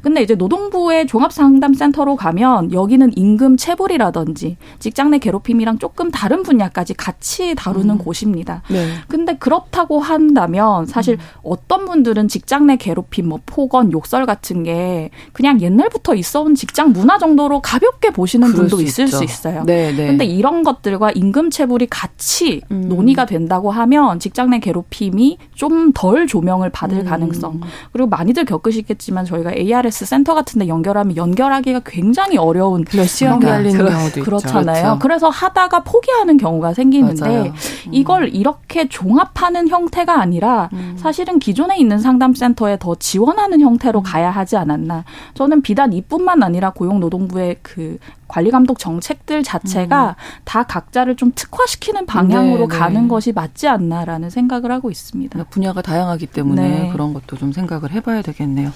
[0.00, 7.54] 근데 이제 노동부의 종합상담센터로 가면 여기는 임금 체불이라든지 직장 내 괴롭힘이랑 조금 다른 분야까지 같이
[7.54, 7.98] 다루는 음.
[7.98, 8.62] 곳입니다.
[8.70, 8.86] 네.
[9.08, 11.20] 근데 그렇다고 한다면 사실 음.
[11.42, 17.18] 어떤 분들은 직장 내 괴롭힘, 뭐 폭언, 욕설 같은 게 그냥 옛날부터 있어온 직장 문화
[17.18, 19.18] 정도로 가볍게 보시는 분도 수 있을 있죠.
[19.18, 19.64] 수 있어요.
[19.66, 20.06] 네, 네.
[20.06, 22.88] 근데 이런 것들과 임금 체불이 같이 음.
[22.88, 27.04] 논의가 된다고 하면 직장 내 괴롭힘이 좀 덜 조명을 받을 음.
[27.04, 27.60] 가능성
[27.92, 33.90] 그리고 많이들 겪으시겠지만 저희가 ARS 센터 같은데 연결하면 연결하기가 굉장히 어려운 몇 시간 걸리는 그,
[33.90, 34.76] 경우도 그렇잖아요.
[34.76, 34.82] 있죠.
[34.82, 34.98] 그렇죠.
[35.00, 37.54] 그래서 하다가 포기하는 경우가 생기는데 음.
[37.90, 40.94] 이걸 이렇게 종합하는 형태가 아니라 음.
[40.98, 44.02] 사실은 기존에 있는 상담센터에 더 지원하는 형태로 음.
[44.02, 45.04] 가야 하지 않았나.
[45.34, 47.98] 저는 비단 이뿐만 아니라 고용노동부의 그
[48.32, 50.14] 관리 감독 정책들 자체가 음.
[50.44, 52.78] 다 각자를 좀 특화시키는 방향으로 네, 네.
[52.78, 55.34] 가는 것이 맞지 않나라는 생각을 하고 있습니다.
[55.34, 56.88] 그러니까 분야가 다양하기 때문에 네.
[56.92, 58.72] 그런 것도 좀 생각을 해봐야 되겠네요.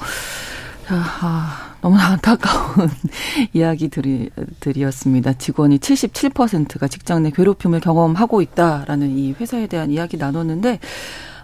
[0.91, 2.91] 아, 너무 안타까운
[3.55, 5.33] 이야기들이었습니다.
[5.39, 10.81] 직원이 77%가 직장 내 괴롭힘을 경험하고 있다라는 이 회사에 대한 이야기 나눴는데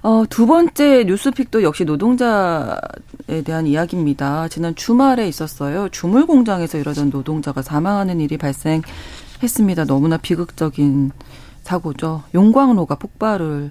[0.03, 2.77] 어, 두 번째 뉴스픽도 역시 노동자에
[3.45, 4.49] 대한 이야기입니다.
[4.49, 5.89] 지난 주말에 있었어요.
[5.91, 9.85] 주물 공장에서 일하던 노동자가 사망하는 일이 발생했습니다.
[9.85, 11.13] 너무나 비극적인
[11.63, 12.25] 사고죠.
[12.35, 13.71] 용광로가 폭발을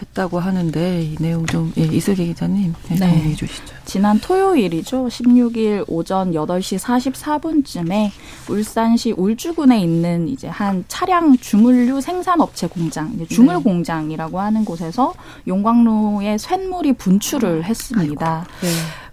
[0.00, 2.98] 했다고 하는데 이 내용 좀 예, 이슬기 기자님 네, 네.
[2.98, 3.74] 정리해 주시죠.
[3.84, 5.06] 지난 토요일이죠.
[5.08, 8.10] 16일 오전 8시 44분쯤에
[8.48, 13.62] 울산시 울주군에 있는 이제 한 차량 주물류 생산업체 공장, 주물 네.
[13.62, 15.14] 공장이라고 하는 곳에서
[15.46, 18.46] 용광로에 쇳물이 분출을 했습니다.
[18.60, 18.68] 네.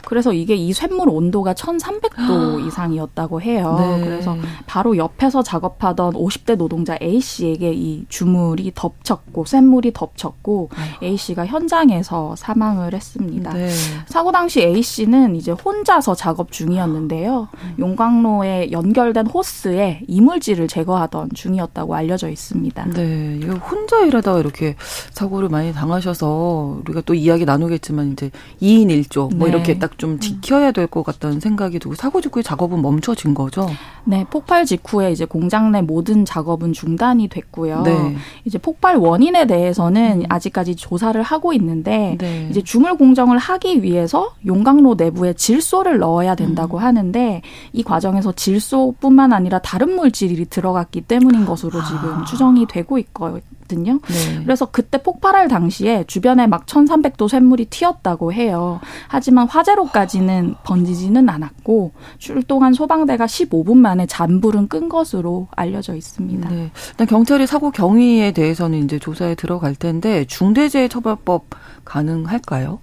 [0.06, 2.68] 그래서 이게 이 쇳물 온도가 1,300도 아.
[2.68, 3.76] 이상이었다고 해요.
[3.80, 4.04] 네.
[4.06, 10.70] 그래서 바로 옆에서 작업하던 50대 노동자 A 씨에게 이 주물이 덮쳤고 쇳물이 덮쳤고
[11.04, 13.54] A 씨가 현장에서 사망을 했습니다.
[13.54, 13.70] 네.
[14.08, 17.48] 사고 당시 A 씨는 이제 혼자서 작업 중이었는데요.
[17.54, 17.76] 음.
[17.80, 22.86] 용광로에 연결된 호스에 이물질을 제거하던 중이었다고 알려져 있습니다.
[22.94, 24.76] 네, 이거 혼자 일하다가 이렇게
[25.12, 29.54] 사고를 많이 당하셔서 우리가 또 이야기 나누겠지만 이제 2인 1조 뭐 네.
[29.54, 33.68] 이렇게 딱좀 지켜야 될 것 같다는 생각이 들고 사고 직후에 작업은 멈춰진 거죠?
[34.04, 37.82] 네, 폭발 직후에 이제 공장 내 모든 작업은 중단이 됐고요.
[37.82, 38.16] 네.
[38.46, 40.26] 이제 폭발 원인에 대해서는 음.
[40.30, 42.48] 아직까지 조사를 하고 있는데 네.
[42.50, 46.84] 이제 주물 공정을 하기 위해서 용광로 내부에 질소를 넣어야 된다고 음.
[46.84, 47.42] 하는데
[47.74, 52.24] 이 과정에서 질소뿐만 아니라 다른 물질이 들어갔기 때문인 것으로 지금 아.
[52.26, 54.00] 추정이 되고 있고 있거든요.
[54.08, 54.44] 네.
[54.44, 58.80] 그래서 그때 폭발할 당시에 주변에 막 1300도 쇳물이 튀었다고 해요.
[59.08, 66.50] 하지만 화재로까지는 번지지는 않았고 출동한 소방대가 15분 만에 잔불은 끈 것으로 알려져 있습니다.
[66.50, 66.72] 네.
[66.92, 71.50] 일단 경찰이 사고 경위에 대해서는 이제 조사에 들어갈 텐데 중대재해처벌법
[71.84, 72.80] 가능할까요?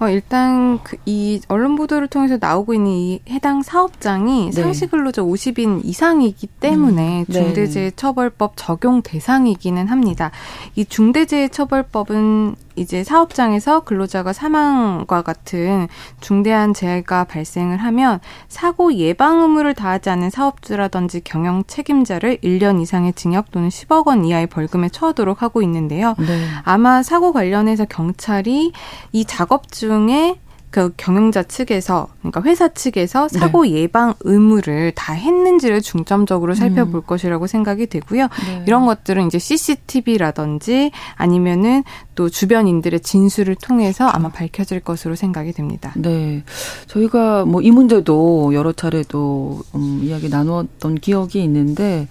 [0.00, 4.62] 어, 일단 그 이 언론 보도를 통해서 나오고 있는 이 해당 사업장이 네.
[4.62, 7.32] 상시 근로자 50인 이상이기 때문에 음, 네.
[7.32, 10.30] 중대재해처벌법 적용 대상이기는 합니다.
[10.76, 15.86] 이 중대재해처벌법은 이제 사업장에서 근로자가 사망과 같은
[16.20, 23.52] 중대한 재해가 발생을 하면 사고 예방 의무를 다하지 않은 사업주라든지 경영 책임자를 1년 이상의 징역
[23.52, 26.16] 또는 10억 원 이하의 벌금에 처하도록 하고 있는데요.
[26.18, 26.48] 네.
[26.64, 28.72] 아마 사고 관련해서 경찰이
[29.12, 30.36] 이 작업 중에
[30.74, 33.38] 그 경영자 측에서 그러니까 회사 측에서 네.
[33.38, 33.74] 사고 네.
[33.74, 37.06] 예방 의무를 다 했는지를 중점적으로 살펴볼 음.
[37.06, 38.26] 것이라고 생각이 되고요.
[38.48, 38.64] 네.
[38.66, 41.84] 이런 것들은 이제 CCTV라든지 아니면은
[42.16, 45.92] 또 주변인들의 진술을 통해서 아마 밝혀질 것으로 생각이 됩니다.
[45.94, 46.42] 네.
[46.88, 52.08] 저희가 뭐 이 문제도 여러 차례도 음, 이야기 나누었던 기억이 있는데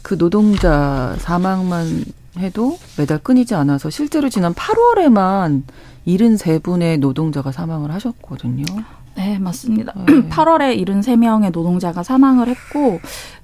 [0.00, 2.04] 그 노동자 사망만
[2.38, 5.64] 해도 매달 끊이지 않아서 실제로 지난 8월에만
[6.06, 8.64] 73분의 노동자가 사망을 하셨거든요.
[9.16, 9.92] 네, 맞습니다.
[10.06, 10.28] 네.
[10.30, 13.00] 8월에 73명의 노동자가 사망을 했고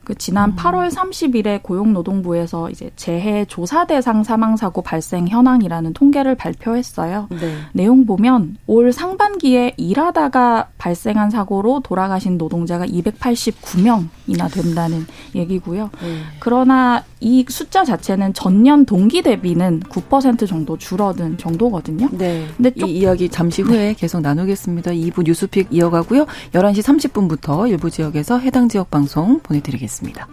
[0.07, 0.55] 그 지난 음.
[0.55, 7.27] 8월 30일에 고용노동부에서 이제 재해 조사 대상 사망 사고 발생 현황이라는 통계를 발표했어요.
[7.29, 7.57] 네.
[7.73, 15.90] 내용 보면 올 상반기에 일하다가 발생한 사고로 돌아가신 노동자가 289명이나 된다는 얘기고요.
[16.01, 16.19] 네.
[16.38, 22.11] 그러나 이 숫자 자체는 전년 동기 대비는 9% 정도 줄어든 정도거든요.
[22.12, 22.47] 네.
[22.57, 23.95] 근데 이 이야기 잠시 후에 네.
[23.95, 24.92] 계속 나누겠습니다.
[24.92, 26.27] 2부 뉴스픽 이어가고요.
[26.53, 29.95] 11시 30분부터 일부 지역에서 해당 지역 방송 보내드리겠습니다.
[29.96, 30.28] 있습니다.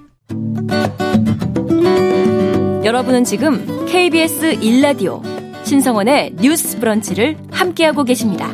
[2.85, 5.21] 여러분은 지금 KBS 1라디오
[5.65, 8.49] 신성원의 뉴스 브런치를 함께하고 계십니다.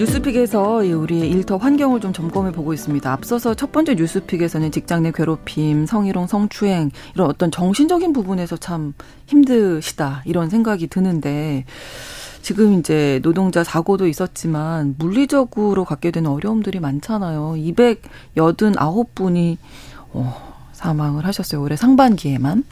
[0.00, 3.12] 뉴스픽에서 우리의 일터 환경을 좀 점검해 보고 있습니다.
[3.12, 8.94] 앞서서 첫 번째 뉴스픽에서는 직장 내 괴롭힘, 성희롱, 성추행 이런 어떤 정신적인 부분에서 참
[9.26, 11.66] 힘드시다 이런 생각이 드는데
[12.42, 17.54] 지금 이제 노동자 사고도 있었지만 물리적으로 갖게 되는 어려움들이 많잖아요.
[17.56, 19.58] 289분이
[20.12, 21.62] 어, 사망을 하셨어요.
[21.62, 22.64] 올해 상반기에만.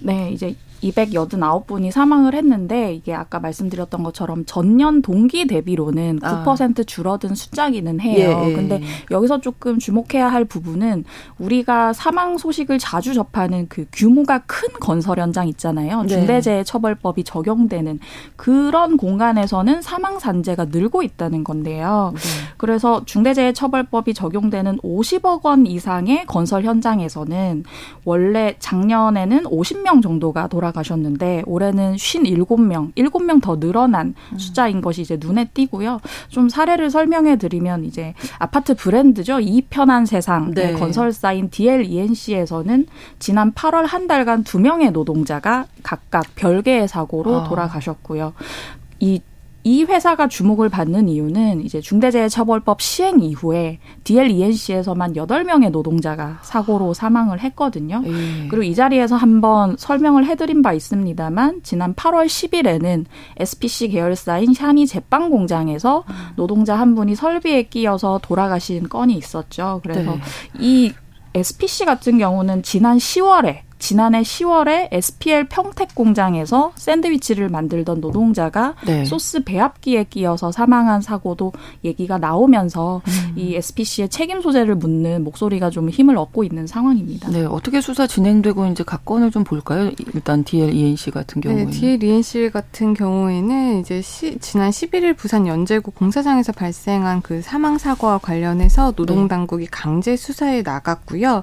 [0.00, 6.82] 네, 이제 289분이 사망을 했는데 이게 아까 말씀드렸던 것처럼 전년 동기 대비로는 9% 아.
[6.84, 8.42] 줄어든 숫자기는 해요.
[8.44, 8.54] 예, 예.
[8.54, 11.04] 근데 여기서 조금 주목해야 할 부분은
[11.38, 16.02] 우리가 사망 소식을 자주 접하는 그 규모가 큰 건설 현장 있잖아요.
[16.02, 16.08] 네.
[16.08, 17.98] 중대재해 처벌법이 적용되는
[18.36, 22.12] 그런 공간에서는 사망 산재가 늘고 있다는 건데요.
[22.14, 22.20] 네.
[22.56, 27.64] 그래서 중대재해 처벌법이 적용되는 50억 원 이상의 건설 현장에서는
[28.04, 34.38] 원래 작년에는 50명 정도가 돌아 가셨는데 올해는 57명, 7명 더 늘어난 음.
[34.38, 36.00] 숫자인 것이 이제 눈에 띄고요.
[36.28, 39.40] 좀 사례를 설명해 드리면 이제 아파트 브랜드죠.
[39.40, 40.74] 이 편한 세상 네.
[40.74, 42.86] 건설사인 DLENC에서는
[43.18, 47.48] 지난 8월 한 달간 두 명의 노동자가 각각 별개의 사고로 아.
[47.48, 48.34] 돌아가셨고요.
[49.00, 49.20] 이
[49.66, 58.02] 이 회사가 주목을 받는 이유는 이제 중대재해처벌법 시행 이후에 DLENC에서만 8명의 노동자가 사고로 사망을 했거든요.
[58.04, 58.48] 예.
[58.48, 63.06] 그리고 이 자리에서 한번 설명을 해드린 바 있습니다만 지난 8월 10일에는
[63.38, 66.14] SPC 계열사인 샤니 제빵 공장에서 음.
[66.36, 69.80] 노동자 한 분이 설비에 끼어서 돌아가신 건이 있었죠.
[69.82, 70.20] 그래서 네.
[70.58, 70.92] 이
[71.34, 79.04] SPC 같은 경우는 지난 10월에 지난해 10월에 SPL 평택 공장에서 샌드위치를 만들던 노동자가 네.
[79.04, 81.52] 소스 배합기에 끼어서 사망한 사고도
[81.84, 83.32] 얘기가 나오면서 음.
[83.36, 87.30] 이 SPC의 책임 소재를 묻는 목소리가 좀 힘을 얻고 있는 상황입니다.
[87.30, 89.90] 네, 어떻게 수사 진행되고 이제 각 건을 좀 볼까요?
[90.14, 91.64] 일단 DLENC 같은 경우에.
[91.64, 98.18] 네, DLENC 같은 경우에는 이제 시, 지난 11일 부산 연제구 공사장에서 발생한 그 사망 사고와
[98.18, 99.70] 관련해서 노동 당국이 네.
[99.70, 101.42] 강제 수사에 나갔고요.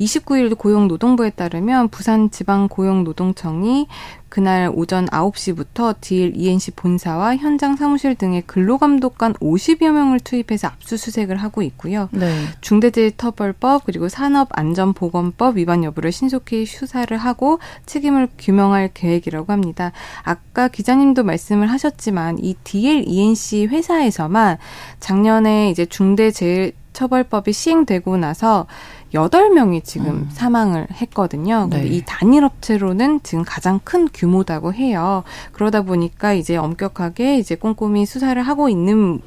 [0.00, 3.86] 29일 고용노동부에 따르면 왜냐하면 부산지방고용노동청이
[4.28, 11.62] 그날 오전 9시부터 DL ENC 본사와 현장 사무실 등의 근로감독관 50여 명을 투입해서 압수수색을 하고
[11.62, 12.08] 있고요.
[12.12, 12.32] 네.
[12.60, 19.90] 중대재해처벌법 그리고 산업안전보건법 위반 여부를 신속히 수사를 하고 책임을 규명할 계획이라고 합니다.
[20.22, 24.58] 아까 기자님도 말씀을 하셨지만 이 DL ENC 회사에서만
[25.00, 28.66] 작년에 이제 중대재해 처벌법이 시행되고 나서
[29.14, 30.28] 여덟 명이 지금 음.
[30.30, 31.62] 사망을 했거든요.
[31.62, 31.86] 근데 네.
[31.88, 35.24] 이 단일 업체로는 지금 가장 큰 규모다고 해요.
[35.52, 39.22] 그러다 보니까 이제 엄격하게 이제 꼼꼼히 수사를 하고 있는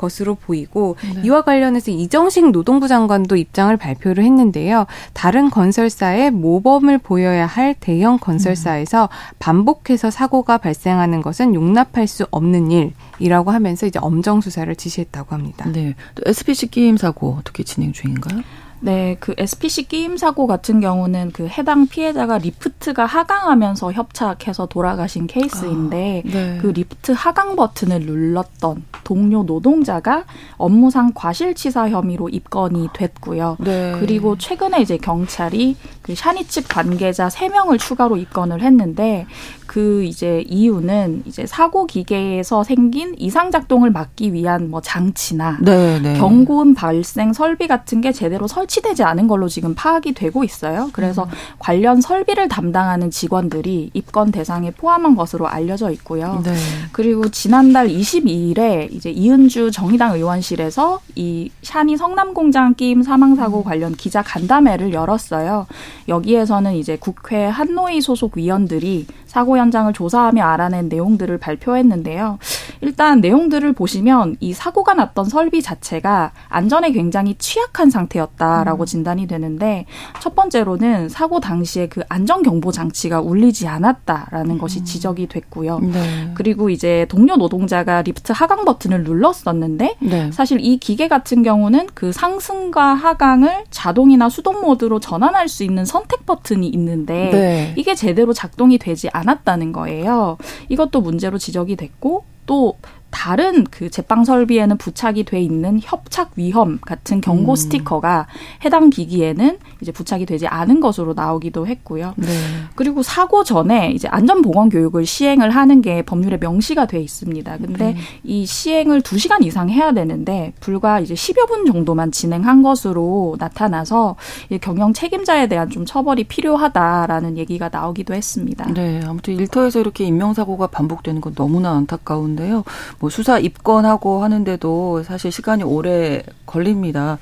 [0.00, 1.20] 것으로 보이고 네.
[1.24, 4.86] 이와 관련해서 이정식 노동부 장관도 입장을 발표를 했는데요.
[5.12, 9.36] 다른 건설사에 모범을 보여야 할 대형 건설사에서 음.
[9.38, 15.70] 반복해서 사고가 발생하는 것은 용납할 수 없는 일이라고 하면서 이제 엄정 수사를 지시했다고 합니다.
[15.70, 15.94] 네.
[16.14, 18.42] 또 SPC 끼임 사고 어떻게 진행 중인가요?
[18.80, 26.22] 네, 그 SPC 끼임 사고 같은 경우는 그 해당 피해자가 리프트가 하강하면서 협착해서 돌아가신 케이스인데
[26.26, 26.58] 아, 네.
[26.60, 30.24] 그 리프트 하강 버튼을 눌렀던 동료 노동자가
[30.56, 33.56] 업무상 과실치사 혐의로 입건이 됐고요.
[33.60, 33.96] 네.
[34.00, 39.26] 그리고 최근에 이제 경찰이 그 샤니 측 관계자 세명을 추가로 입건을 했는데
[39.70, 46.18] 그 이제 이유는 이제 사고 기계에서 생긴 이상 작동을 막기 위한 뭐 장치나 네, 네.
[46.18, 50.90] 경고음 발생 설비 같은 게 제대로 설치되지 않은 걸로 지금 파악이 되고 있어요.
[50.92, 51.30] 그래서 음.
[51.60, 56.42] 관련 설비를 담당하는 직원들이 입건 대상에 포함한 것으로 알려져 있고요.
[56.44, 56.52] 네.
[56.90, 63.62] 그리고 지난달 22일에 이제 이은주 정의당 의원실에서 이 샤니 성남 공장 끼임 사망 사고 음.
[63.62, 65.68] 관련 기자 간담회를 열었어요.
[66.08, 72.40] 여기에서는 이제 국회 한노위 소속 위원들이 사고 현장을 조사하며 알아낸 내용들을 발표했는데요.
[72.80, 78.86] 일단 내용들을 보시면 이 사고가 났던 설비 자체가 안전에 굉장히 취약한 상태였다라고 음.
[78.86, 79.86] 진단이 되는데
[80.20, 84.58] 첫 번째로는 사고 당시에 그 안전 경보 장치가 울리지 않았다라는 음.
[84.58, 85.78] 것이 지적이 됐고요.
[85.78, 86.32] 네.
[86.34, 90.32] 그리고 이제 동료 노동자가 리프트 하강 버튼을 눌렀었는데 네.
[90.32, 96.26] 사실 이 기계 같은 경우는 그 상승과 하강을 자동이나 수동 모드로 전환할 수 있는 선택
[96.26, 97.74] 버튼이 있는데 네.
[97.76, 100.36] 이게 제대로 작동이 되지 않 았다는 거예요.
[100.68, 102.76] 이것도 문제로 지적이 됐고 또
[103.10, 107.56] 다른 그 제빵 설비에는 부착이 돼 있는 협착 위험 같은 경고 음.
[107.56, 108.26] 스티커가
[108.64, 112.14] 해당 기기에는 이제 부착이 되지 않은 것으로 나오기도 했고요.
[112.16, 112.28] 네.
[112.74, 117.58] 그리고 사고 전에 이제 안전 보건 교육을 시행을 하는 게 법률에 명시가 돼 있습니다.
[117.58, 117.96] 근데 네.
[118.24, 124.16] 이 시행을 두시간 이상 해야 되는데 불과 이제 10여 분 정도만 진행한 것으로 나타나서
[124.60, 128.72] 경영 책임자에 대한 좀 처벌이 필요하다라는 얘기가 나오기도 했습니다.
[128.72, 132.64] 네, 아무튼 일터에서 이렇게 인명 사고가 반복되는 건 너무나 안타까운데요.
[133.00, 137.18] 뭐 수사 입건하고 하는데도 사실 시간이 오래 걸립니다.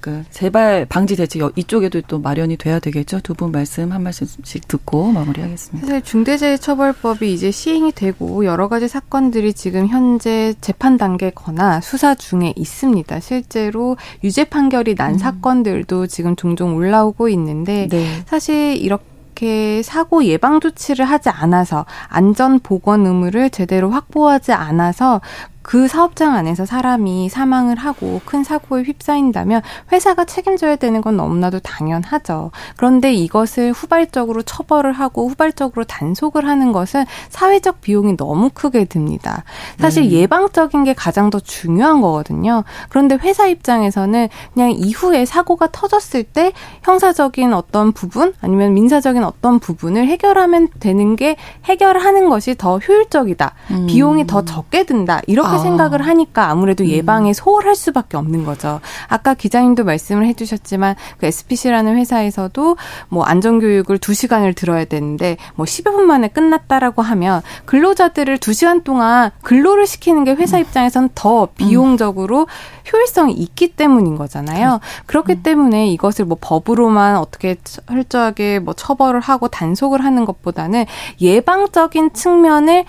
[0.00, 3.18] 그 재발 방지 대책 이쪽에도 또 마련이 돼야 되겠죠.
[3.20, 5.84] 두 분 말씀 한 말씀씩 듣고 마무리하겠습니다.
[5.84, 13.18] 사실 중대재해처벌법이 이제 시행이 되고 여러 가지 사건들이 지금 현재 재판 단계거나 수사 중에 있습니다.
[13.18, 15.18] 실제로 유죄 판결이 난 음.
[15.18, 18.06] 사건들도 지금 종종 올라오고 있는데 네.
[18.26, 25.20] 사실 이렇게 이렇게 사고 예방 조치를 하지 않아서 안전 보건 의무를 제대로 확보하지 않아서
[25.66, 32.52] 그 사업장 안에서 사람이 사망을 하고 큰 사고에 휩싸인다면 회사가 책임져야 되는 건 너무나도 당연하죠.
[32.76, 39.42] 그런데 이것을 후발적으로 처벌을 하고 후발적으로 단속을 하는 것은 사회적 비용이 너무 크게 듭니다.
[39.80, 40.12] 사실 네.
[40.12, 42.62] 예방적인 게 가장 더 중요한 거거든요.
[42.88, 46.52] 그런데 회사 입장에서는 그냥 이후에 사고가 터졌을 때
[46.84, 53.52] 형사적인 어떤 부분 아니면 민사적인 어떤 부분을 해결하면 되는 게 해결하는 것이 더 효율적이다.
[53.72, 53.86] 음.
[53.88, 55.22] 비용이 더 적게 든다.
[55.26, 55.58] 이렇게 아.
[55.58, 56.88] 생각을 하니까 아무래도 음.
[56.88, 58.80] 예방에 소홀할 수밖에 없는 거죠.
[59.08, 62.76] 아까 기자님도 말씀을 해주셨지만 그 SPC라는 회사에서도
[63.08, 69.86] 뭐 안전교육을 2시간을 들어야 되는데 뭐 10여 분 만에 끝났다라고 하면 근로자들을 2시간 동안 근로를
[69.86, 70.62] 시키는 게 회사 음.
[70.62, 72.46] 입장에서는 더 비용적으로
[72.92, 74.80] 효율성이 있기 때문인 거잖아요.
[75.06, 75.42] 그렇기 음.
[75.42, 80.86] 때문에 이것을 뭐 법으로만 어떻게 철저하게 뭐 처벌을 하고 단속을 하는 것보다는
[81.20, 82.84] 예방적인 측면을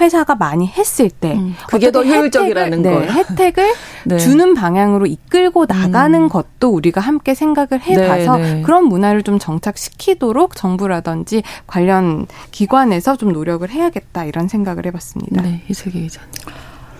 [0.00, 3.72] 회사가 많이 했을 때 음, 그게 더 효율적이라는 거 네, 혜택을
[4.06, 4.18] 네.
[4.18, 6.28] 주는 방향으로 이끌고 나가는 음.
[6.28, 8.62] 것도 우리가 함께 생각을 해봐서 네, 네.
[8.62, 15.42] 그런 문화를 좀 정착시키도록 정부라든지 관련 기관에서 좀 노력을 해야겠다 이런 생각을 해봤습니다.
[15.42, 16.30] 네, 이세계 기자님.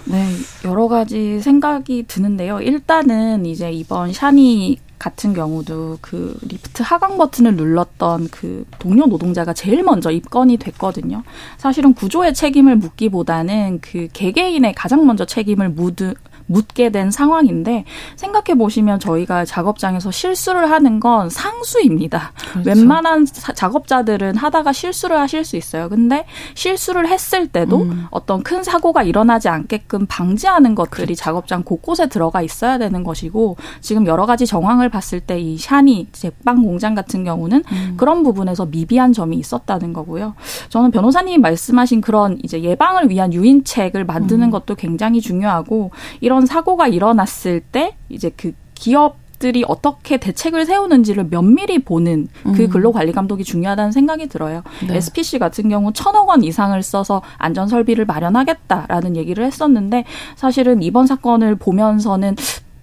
[0.06, 0.26] 네,
[0.64, 2.60] 여러 가지 생각이 드는데요.
[2.60, 9.82] 일단은 이제 이번 샤니 같은 경우도 그 리프트 하강 버튼을 눌렀던 그 동료 노동자가 제일
[9.82, 11.24] 먼저 입건이 됐거든요.
[11.56, 16.14] 사실은 구조의 책임을 묻기보다는 그 개개인의 가장 먼저 책임을 묻은
[16.50, 17.84] 묻게 된 상황인데
[18.16, 22.32] 생각해 보시면 저희가 작업장에서 실수를 하는 건 상수입니다.
[22.52, 22.68] 그렇죠.
[22.68, 25.88] 웬만한 사, 작업자들은 하다가 실수를 하실 수 있어요.
[25.88, 28.06] 근데 실수를 했을 때도 음.
[28.10, 31.22] 어떤 큰 사고가 일어나지 않게끔 방지하는 것들이 그렇죠.
[31.22, 36.62] 작업장 곳곳에 들어가 있어야 되는 것이고 지금 여러 가지 정황을 봤을 때 이 샤니 제빵
[36.62, 37.94] 공장 같은 경우는 음.
[37.96, 40.34] 그런 부분에서 미비한 점이 있었다는 거고요.
[40.68, 44.50] 저는 변호사님이 말씀하신 그런 이제 예방을 위한 유인책을 만드는 음.
[44.50, 51.28] 것도 굉장히 중요하고 이런 이런 사고가 일어났을 때 이제 그 기업 들이 어떻게 대책을 세우는지를
[51.30, 52.68] 면밀히 보는 그 음.
[52.68, 54.62] 근로관리 감독이 중요하다는 생각이 들어요.
[54.86, 54.96] 네.
[54.96, 60.04] SPC 같은 경우 천억 원 이상을 써서 안전 설비를 마련하겠다라는 얘기를 했었는데
[60.36, 62.36] 사실은 이번 사건을 보면서는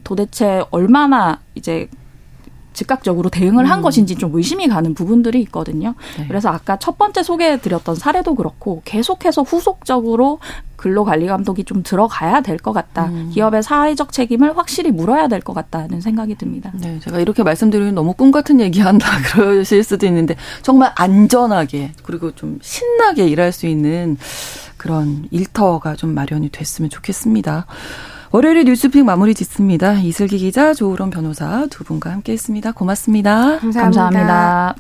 [0.04, 1.90] 도대체 얼마나 이제
[2.78, 3.82] 즉각적으로 대응을 한 음.
[3.82, 5.96] 것인지 좀 의심이 가는 부분들이 있거든요.
[6.18, 6.28] 네.
[6.28, 10.38] 그래서 아까 첫 번째 소개해드렸던 사례도 그렇고 계속해서 후속적으로
[10.76, 13.06] 근로관리 감독이 좀 들어가야 될 것 같다.
[13.08, 13.32] 음.
[13.34, 16.72] 기업의 사회적 책임을 확실히 물어야 될 것 같다는 생각이 듭니다.
[16.76, 22.60] 네, 제가 이렇게 말씀드리면 너무 꿈 같은 얘기한다 그러실 수도 있는데 정말 안전하게 그리고 좀
[22.62, 24.18] 신나게 일할 수 있는
[24.78, 27.66] 그런 일터가 좀 마련이 됐으면 좋겠습니다.
[28.32, 29.94] 월요일에 뉴스픽 마무리 짓습니다.
[29.94, 32.74] 이슬기 기자, 조우론 변호사 두 분과 함께했습니다.
[32.74, 33.58] 고맙습니다.
[33.60, 34.10] 감사합니다.
[34.10, 34.76] 감사합니다.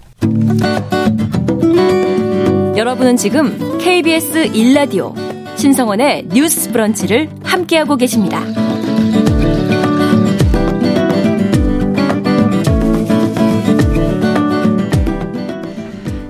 [2.78, 5.16] 여러분은 지금 KBS 1라디오
[5.58, 8.44] 신성원의 뉴스 브런치를 함께하고 계십니다.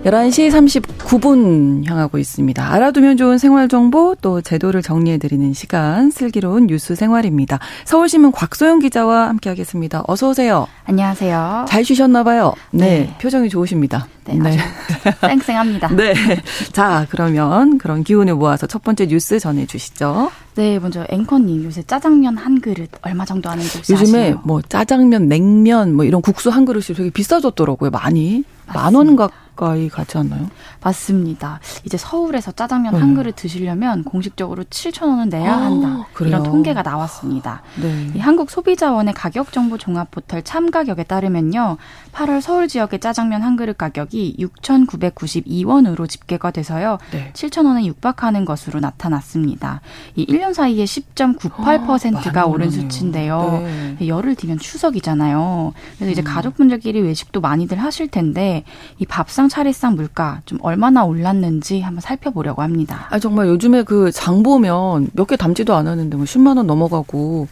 [0.07, 2.65] 열한 시 삼십 9분 향하고 있습니다.
[2.65, 7.59] 알아두면 좋은 생활 정보 또 제도를 정리해 드리는 시간 슬기로운 뉴스 생활입니다.
[7.83, 10.05] 서울신문 곽소영 기자와 함께 하겠습니다.
[10.07, 10.65] 어서 오세요.
[10.85, 11.65] 안녕하세요.
[11.67, 12.53] 잘 쉬셨나 봐요.
[12.71, 13.17] 네, 네.
[13.21, 14.07] 표정이 좋으십니다.
[14.23, 14.57] 네, 네.
[15.19, 15.89] 쌩쌩합니다.
[15.89, 16.13] 네.
[16.71, 20.31] 자, 그러면 그런 기운을 모아서 첫 번째 뉴스 전해 주시죠.
[20.55, 24.41] 네, 먼저 앵커님 요새 짜장면 한 그릇 얼마 정도 하는지 혹시 요즘에 아시나요?
[24.45, 27.89] 뭐 짜장면, 냉면 뭐 이런 국수 한 그릇이 되게 비싸졌더라고요.
[27.89, 28.45] 많이.
[28.73, 29.15] 만원
[29.57, 30.49] 가까이 가지 않나요?
[30.81, 31.59] 맞습니다.
[31.83, 32.99] 이제 서울에서 짜장면 네.
[32.99, 35.87] 한 그릇 드시려면 공식적으로 7천 원은 내야 아, 한다.
[35.87, 37.63] 아, 이런 통계가 나왔습니다.
[37.81, 38.11] 네.
[38.15, 41.77] 이 한국 소비자원의 가격 정보 종합 포털 참가격에 따르면요.
[42.13, 46.99] 8월 서울 지역의 짜장면 한 그릇 가격이 6,992원으로 집계가 돼서요.
[47.11, 47.31] 네.
[47.33, 49.81] 7천 원에 육박하는 것으로 나타났습니다.
[50.15, 53.63] 이 1년 사이에 10.98%가 아, 오른 수치인데요.
[53.63, 54.07] 네.
[54.07, 55.73] 열흘 뒤면 추석이잖아요.
[55.95, 56.25] 그래서 이제 음.
[56.25, 58.63] 가족분들끼리 외식도 많이들 하실 텐데
[58.99, 63.07] 이 밥상 차례상 물가 좀 얼마나 올랐는지 한번 살펴보려고 합니다.
[63.09, 67.47] 아 정말 요즘에 그 장 보면 몇 개 담지도 않았는데 뭐 10만 원 넘어가고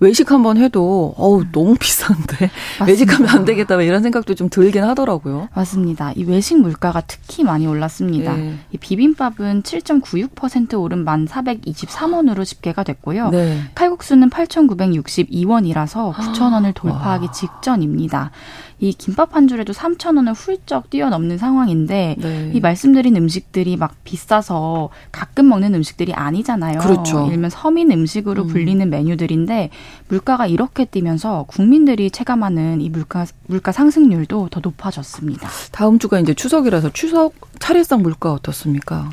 [0.00, 2.50] 외식 한번 해도 어우 너무 비싼데
[2.86, 5.48] 외식하면 안 되겠다 이런 생각도 좀 들긴 하더라고요.
[5.54, 6.12] 맞습니다.
[6.16, 8.34] 이 외식 물가가 특히 많이 올랐습니다.
[8.34, 8.54] 네.
[8.72, 13.30] 이 비빔밥은 7.96% 오른 1,423원으로 집계가 됐고요.
[13.30, 13.60] 네.
[13.74, 17.32] 칼국수는 8,962원이라서 9,000원을 돌파하기 와.
[17.32, 18.30] 직전입니다.
[18.78, 22.50] 이 김밥 한 줄에도 3천 원을 훌쩍 뛰어넘는 상황인데 네.
[22.54, 26.80] 이 말씀드린 음식들이 막 비싸서 가끔 먹는 음식들이 아니잖아요.
[26.80, 27.26] 그렇죠.
[27.26, 28.48] 예를 면 서민 음식으로 음.
[28.48, 29.70] 불리는 메뉴들인데
[30.08, 35.48] 물가가 이렇게 뛰면서 국민들이 체감하는 이 물가 물가 상승률도 더 높아졌습니다.
[35.72, 39.08] 다음 주가 이제 추석이라서 추석 차례상 물가 어떻습니까?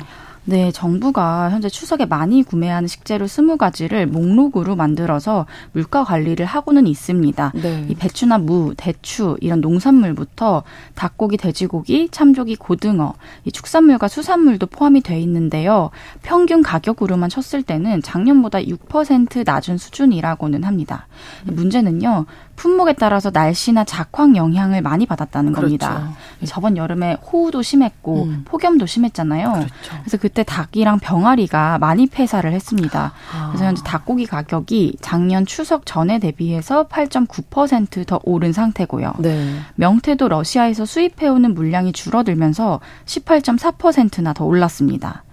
[0.46, 7.52] 네, 정부가 현재 추석에 많이 구매하는 식재료 스무 가지를 목록으로 만들어서 물가 관리를 하고는 있습니다.
[7.54, 7.86] 네.
[7.88, 10.62] 이 배추나 무, 대추 이런 농산물부터
[10.94, 13.14] 닭고기, 돼지고기, 참조기, 고등어,
[13.44, 15.90] 이 축산물과 수산물도 포함이 돼 있는데요.
[16.22, 21.06] 평균 가격으로만 쳤을 때는 작년보다 6% 낮은 수준이라고는 합니다.
[21.48, 21.54] 음.
[21.54, 22.26] 문제는요.
[22.56, 25.78] 품목에 따라서 날씨나 작황 영향을 많이 받았다는 그렇죠.
[25.78, 26.14] 겁니다.
[26.46, 28.42] 저번 여름에 호우도 심했고 음.
[28.44, 29.52] 폭염도 심했잖아요.
[29.52, 29.70] 그렇죠.
[30.00, 33.12] 그래서 그때 닭이랑 병아리가 많이 폐사를 했습니다.
[33.32, 33.48] 아.
[33.48, 39.14] 그래서 현재 닭고기 가격이 작년 추석 전에 대비해서 8.9%더 오른 상태고요.
[39.18, 39.56] 네.
[39.76, 45.24] 명태도 러시아에서 수입해오는 물량이 줄어들면서 18.4%나 더 올랐습니다.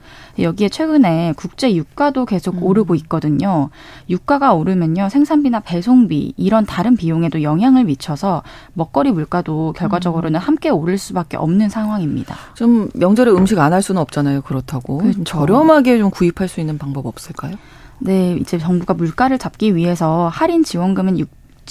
[0.43, 2.63] 여기에 최근에 국제 유가도 계속 음.
[2.63, 3.69] 오르고 있거든요.
[4.09, 10.41] 유가가 오르면요 생산비나 배송비 이런 다른 비용에도 영향을 미쳐서 먹거리 물가도 결과적으로는 음.
[10.41, 12.35] 함께 오를 수밖에 없는 상황입니다.
[12.55, 14.41] 좀 명절에 음식 안 할 수는 없잖아요.
[14.41, 15.23] 그렇다고 그렇죠.
[15.23, 17.55] 저렴하게 좀 구입할 수 있는 방법 없을까요?
[17.99, 21.19] 네, 이제 정부가 물가를 잡기 위해서 할인 지원금은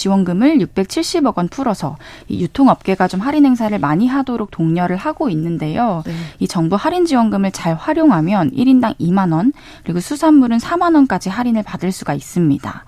[0.00, 1.96] 지원금을 670억 원 풀어서
[2.28, 6.02] 이 유통업계가 좀 할인 행사를 많이 하도록 독려를 하고 있는데요.
[6.06, 6.14] 네.
[6.38, 9.52] 이 정부 할인 지원금을 잘 활용하면 1인당 2만 원,
[9.84, 12.84] 그리고 수산물은 4만 원까지 할인을 받을 수가 있습니다.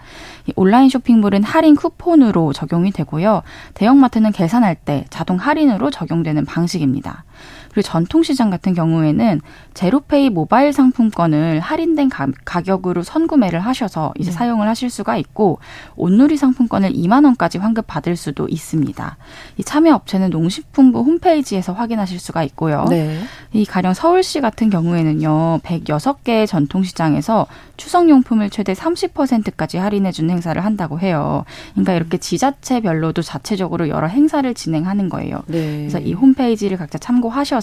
[0.56, 3.42] 온라인 쇼핑몰은 할인 쿠폰으로 적용이 되고요.
[3.74, 7.24] 대형마트는 계산할 때 자동 할인으로 적용되는 방식입니다.
[7.72, 9.40] 그리고 전통시장 같은 경우에는
[9.74, 12.28] 제로페이 모바일 상품권을 할인된 가,
[12.62, 14.36] 격으로 선구매를 하셔서 이제 네.
[14.36, 15.58] 사용을 하실 수가 있고
[15.96, 19.16] 온누리 상품권을 2만 원까지 환급 받을 수도 있습니다.
[19.56, 22.84] 이 참여 업체는 농식품부 홈페이지에서 확인하실 수가 있고요.
[22.90, 23.20] 네.
[23.52, 25.60] 이 가령 서울시 같은 경우에는요.
[25.62, 27.46] 106개의 전통시장에서
[27.78, 31.44] 추석용품을 최대 30%까지 할인해 주는 행사를 한다고 해요.
[31.72, 35.42] 그러니까 이렇게 지자체별로도 자체적으로 여러 행사를 진행하는 거예요.
[35.46, 35.78] 네.
[35.78, 37.61] 그래서 이 홈페이지를 각자 참고하셔서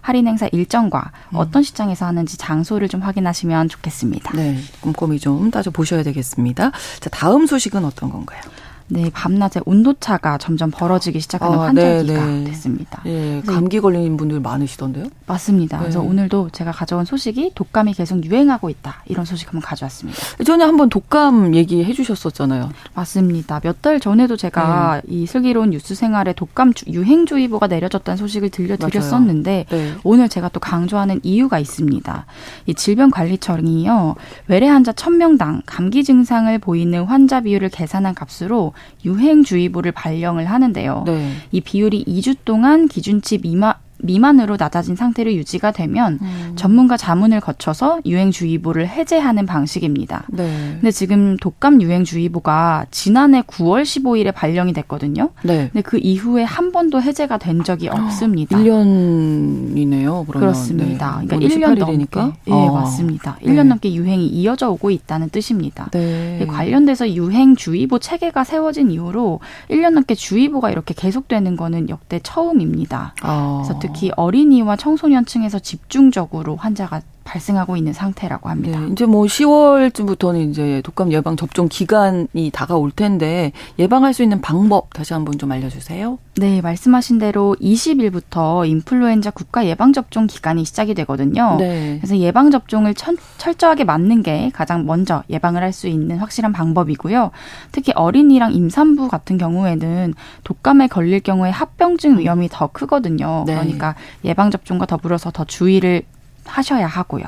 [0.00, 1.36] 할인 행사 일정과 음.
[1.36, 4.32] 어떤 시장에서 하는지 장소를 좀 확인하시면 좋겠습니다.
[4.36, 6.70] 네, 꼼꼼히 좀 따져 보셔야 되겠습니다.
[7.00, 8.40] 자, 다음 소식은 어떤 건가요?
[8.88, 12.44] 네, 밤낮에 온도차가 점점 벌어지기 시작하는 아, 환절기가 네, 네.
[12.44, 13.02] 됐습니다.
[13.06, 15.06] 예, 감기 걸린 분들 많으시던데요?
[15.26, 15.78] 맞습니다.
[15.78, 15.82] 네.
[15.84, 19.02] 그래서 오늘도 제가 가져온 소식이 독감이 계속 유행하고 있다.
[19.06, 20.18] 이런 소식 한번 가져왔습니다.
[20.44, 22.70] 전에 한번 독감 얘기해 주셨었잖아요.
[22.94, 23.60] 맞습니다.
[23.60, 25.12] 몇 달 전에도 제가 네.
[25.14, 29.94] 이 슬기로운 뉴스 생활에 독감 유행주의보가 내려졌다는 소식을 들려드렸었는데 네.
[30.04, 32.26] 오늘 제가 또 강조하는 이유가 있습니다.
[32.66, 34.14] 이 질병관리청이요.
[34.46, 38.73] 외래 환자 1000명당 감기 증상을 보이는 환자 비율을 계산한 값으로
[39.04, 41.04] 유행주의보를 발령을 하는데요.
[41.06, 41.32] 네.
[41.52, 43.74] 이 비율이 2주 동안 기준치 미만
[44.04, 46.52] 미만으로 낮아진 상태로 유지가 되면 음.
[46.56, 50.24] 전문가 자문을 거쳐서 유행주의보를 해제하는 방식입니다.
[50.28, 50.72] 네.
[50.74, 55.30] 근데 지금 독감 유행주의보가 지난해 9월 15일에 발령이 됐거든요.
[55.42, 55.70] 네.
[55.72, 58.56] 근데 그 이후에 한 번도 해제가 된 적이 없습니다.
[58.58, 60.26] 1년이네요.
[60.26, 60.40] 그러면.
[60.40, 61.20] 그렇습니다.
[61.20, 61.26] 네.
[61.26, 62.20] 그러니까 1년 넘게.
[62.46, 63.38] 예, 네, 맞습니다.
[63.42, 65.88] 1년 넘게 유행이 이어져 오고 있다는 뜻입니다.
[65.92, 66.44] 네.
[66.46, 69.40] 관련돼서 유행주의보 체계가 세워진 이후로
[69.70, 73.14] 1년 넘게 주의보가 이렇게 계속되는 거는 역대 처음입니다.
[73.22, 73.62] 아.
[73.64, 78.80] 그래서 특히 어린이와 청소년층에서 집중적으로 환자가 발생하고 있는 상태라고 합니다.
[78.80, 84.92] 네, 이제 뭐 10월쯤부터는 이제 독감 예방 접종 기간이 다가올 텐데 예방할 수 있는 방법
[84.92, 86.18] 다시 한번 좀 알려주세요.
[86.36, 91.56] 네, 말씀하신 대로 20일부터 인플루엔자 국가 예방 접종 기간이 시작이 되거든요.
[91.58, 91.98] 네.
[92.00, 92.94] 그래서 예방 접종을
[93.38, 97.32] 철저하게 맞는 게 가장 먼저 예방을 할 수 있는 확실한 방법이고요.
[97.72, 100.14] 특히 어린이랑 임산부 같은 경우에는
[100.44, 103.42] 독감에 걸릴 경우에 합병증 위험이 더 크거든요.
[103.44, 103.54] 네.
[103.54, 106.04] 그러니까 예방 접종과 더불어서 더 주의를
[106.46, 107.24] 하셔야 하고요.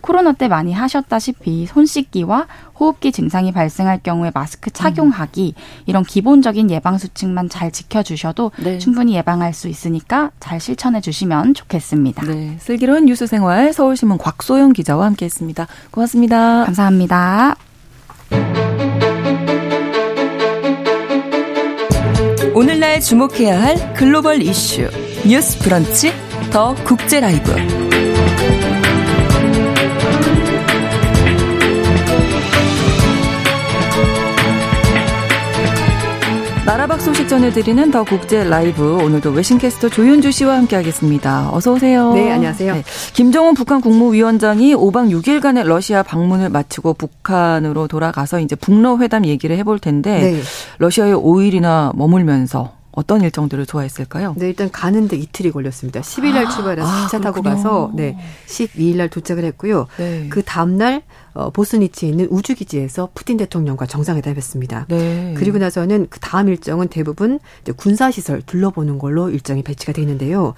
[0.00, 2.46] 코로나 때 많이 하셨다시피 손 씻기와
[2.78, 5.54] 호흡기 증상이 발생할 경우에 마스크 착용하기
[5.86, 8.78] 이런 기본적인 예방 수칙만 잘 지켜주셔도 네.
[8.78, 12.26] 충분히 예방할 수 있으니까 잘 실천해 주시면 좋겠습니다.
[12.26, 15.66] 네, 슬기로운 뉴스생활 서울신문 곽소영 기자와 함께했습니다.
[15.90, 16.64] 고맙습니다.
[16.64, 17.56] 감사합니다.
[22.54, 24.90] 오늘날 주목해야 할 글로벌 이슈
[25.26, 26.12] 뉴스 브런치
[26.50, 27.99] 더 국제 라이브.
[36.66, 41.50] 나라박 소식 전해드리는 더 국제 라이브 오늘도 외신캐스터 조윤주 씨와 함께하겠습니다.
[41.52, 42.12] 어서 오세요.
[42.12, 42.74] 네, 안녕하세요.
[42.74, 42.84] 네,
[43.14, 49.78] 김정은 북한 국무위원장이 5박 6일간의 러시아 방문을 마치고 북한으로 돌아가서 이제 북러 회담 얘기를 해볼
[49.78, 50.42] 텐데 네.
[50.78, 54.34] 러시아에 5일이나 머물면서 어떤 일정들을 좋아했을까요?
[54.36, 56.00] 네, 일단 가는데 이틀이 걸렸습니다.
[56.00, 59.86] 10일 날 아, 출발해서 아, 기차 타고 가서 네, 12일 날 도착을 했고요.
[59.96, 60.26] 네.
[60.28, 61.02] 그 다음 날
[61.40, 64.86] 어, 보스니치에 있는 우주기지에서 푸틴 대통령과 정상회담했습니다.
[64.88, 65.34] 네.
[65.36, 67.40] 그리고 나서는 그 다음 일정은 대부분
[67.76, 70.54] 군사시설 둘러보는 걸로 일정이 배치가 되어 있는데요.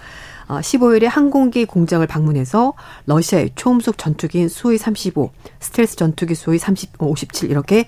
[0.48, 2.74] 15일에 어, 항공기 공장을 방문해서
[3.06, 5.30] 러시아의 초음속 전투기인 수호이 35,
[5.60, 7.86] 스텔스 전투기 수호이 30, 57 이렇게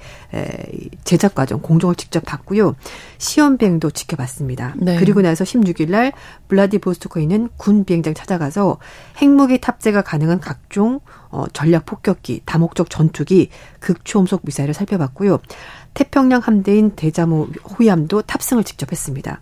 [1.05, 2.77] 제작 과정 공정을 직접 봤고요.
[3.19, 4.75] 시험 비행도 지켜봤습니다.
[4.77, 4.97] 네.
[4.99, 6.13] 그리고 나서 16일 날
[6.49, 8.79] 블라디보스토크에 있는 군 비행장 찾아가서
[9.19, 11.01] 핵무기 탑재가 가능한 각종
[11.31, 13.49] 어, 전략 폭격기, 다목적 전투기,
[13.81, 15.41] 극초음속 미사일을 살펴봤고요.
[15.95, 19.41] 태평양 함대인 대자모 호위함도 탑승을 직접 했습니다.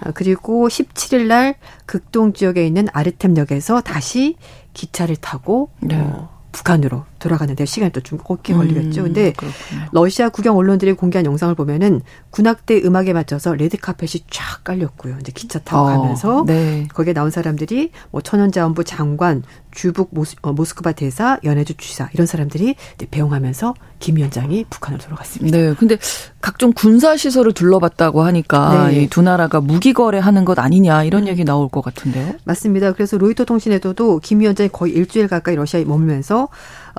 [0.00, 4.36] 아, 그리고 17일 날 극동 지역에 있는 아르템역에서 다시
[4.74, 5.96] 기차를 타고 네.
[5.98, 9.02] 어, 북한으로 돌아가는데 시간이 또 좀 곱게 걸리겠죠.
[9.02, 9.88] 음, 근데 그렇군요.
[9.92, 15.16] 러시아 국영 언론들이 공개한 영상을 보면은 군악대 음악에 맞춰서 레드 카펫이 쫙 깔렸고요.
[15.20, 16.86] 이제 기차 타고 어, 가면서 네.
[16.92, 22.76] 거기에 나온 사람들이 뭐 천연자원부 장관, 주북 모스, 어, 모스크바 대사, 연해주 주지사 이런 사람들이
[23.10, 25.56] 배웅하면서 김 위원장이 북한으로 돌아갔습니다.
[25.56, 25.74] 네.
[25.74, 25.96] 근데
[26.40, 29.02] 각종 군사 시설을 둘러봤다고 하니까 네.
[29.02, 31.28] 이 두 나라가 무기 거래하는 것 아니냐 이런 음.
[31.28, 32.34] 얘기 나올 것 같은데요.
[32.44, 32.92] 맞습니다.
[32.92, 36.48] 그래서 로이터 통신에서도 김 위원장이 거의 일주일 가까이 러시아에 머물면서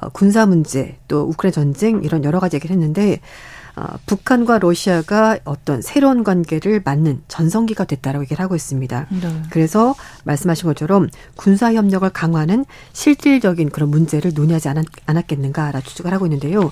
[0.02, 3.20] 어, 군사 문제 또 우크라이나 전쟁 이런 여러 가지 얘기를 했는데
[3.76, 9.08] 어, 북한과 러시아가 어떤 새로운 관계를 맞는 전성기가 됐다라고 얘기를 하고 있습니다.
[9.10, 9.44] 네.
[9.52, 9.94] 그래서
[10.24, 16.72] 말씀하신 것처럼 군사 협력을 강화하는 실질적인 그런 문제를 논의하지 않았, 않았겠는가라 추측을 하고 있는데요.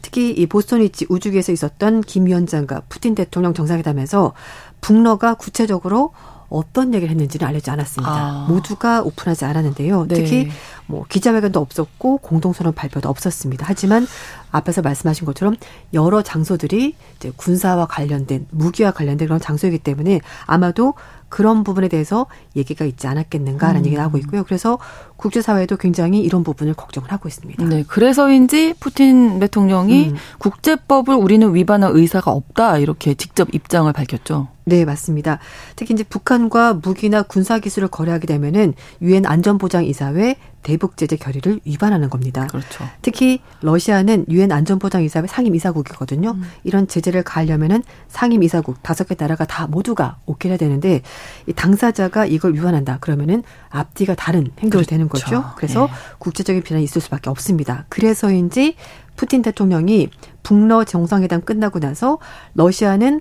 [0.00, 4.34] 특히 이 보스턴 위치 우주기에서 있었던 김 위원장과 푸틴 대통령 정상회담에서
[4.80, 6.12] 북러가 구체적으로
[6.50, 8.12] 어떤 얘기를 했는지는 알려지지 않았습니다.
[8.12, 8.46] 아.
[8.48, 10.06] 모두가 오픈하지 않았는데요.
[10.06, 10.14] 네.
[10.14, 10.50] 특히
[10.86, 13.64] 뭐 기자회견도 없었고 공동선언 발표도 없었습니다.
[13.68, 14.06] 하지만
[14.50, 15.56] 앞에서 말씀하신 것처럼
[15.92, 20.94] 여러 장소들이 이제 군사와 관련된 무기와 관련된 그런 장소이기 때문에 아마도
[21.34, 23.86] 그런 부분에 대해서 얘기가 있지 않았겠는가라는 음.
[23.86, 24.44] 얘기를 하고 있고요.
[24.44, 24.78] 그래서
[25.16, 27.64] 국제사회도 굉장히 이런 부분을 걱정을 하고 있습니다.
[27.64, 27.82] 네.
[27.88, 30.16] 그래서인지 푸틴 대통령이 음.
[30.38, 34.46] 국제법을 우리는 위반할 의사가 없다 이렇게 직접 입장을 밝혔죠.
[34.66, 35.40] 네, 맞습니다.
[35.74, 42.48] 특히 이제 북한과 무기나 군사 기술을 거래하게 되면은 유엔 안전보장이사회 대북 제재 결의를 위반하는 겁니다.
[42.48, 42.88] 그렇죠.
[43.02, 46.30] 특히 러시아는 유엔 안전보장이사회 상임이사국이거든요.
[46.30, 46.42] 음.
[46.64, 51.02] 이런 제재를 가하려면은 상임이사국 다섯 개 나라가 다 모두가 오케이 해야 되는데
[51.46, 54.90] 이 당사자가 이걸 위반한다 그러면은 앞뒤가 다른 행동이 그렇죠.
[54.90, 55.44] 되는 거죠.
[55.56, 55.92] 그래서 네.
[56.18, 57.84] 국제적인 비난이 있을 수밖에 없습니다.
[57.88, 58.76] 그래서인지
[59.16, 60.08] 푸틴 대통령이
[60.42, 62.18] 북러 정상회담 끝나고 나서
[62.54, 63.20] 러시아는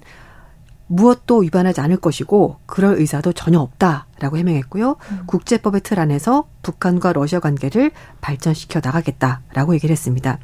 [0.88, 4.98] 무엇도 위반하지 않을 것이고 그럴 의사도 전혀 없다라고 해명했고요.
[5.12, 5.24] 음.
[5.28, 10.40] 국제법의 틀 안에서 북한과 러시아 관계를 발전시켜 나가겠다라고 얘기를 했습니다.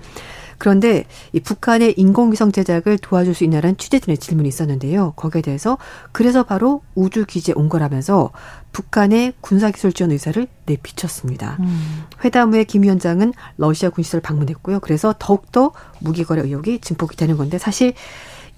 [0.59, 5.13] 그런데 이 북한의 인공위성 제작을 도와줄 수 있냐는 취재진의 질문이 있었는데요.
[5.15, 5.77] 거기에 대해서
[6.11, 8.31] 그래서 바로 우주 기지에 온 거라면서
[8.73, 11.57] 북한의 군사기술 지원 의사를 내비쳤습니다.
[11.61, 12.03] 음.
[12.25, 14.81] 회담 후에 김 위원장은 러시아 군시설 방문했고요.
[14.81, 17.93] 그래서 더욱더 무기거래 의혹이 증폭이 되는 건데 사실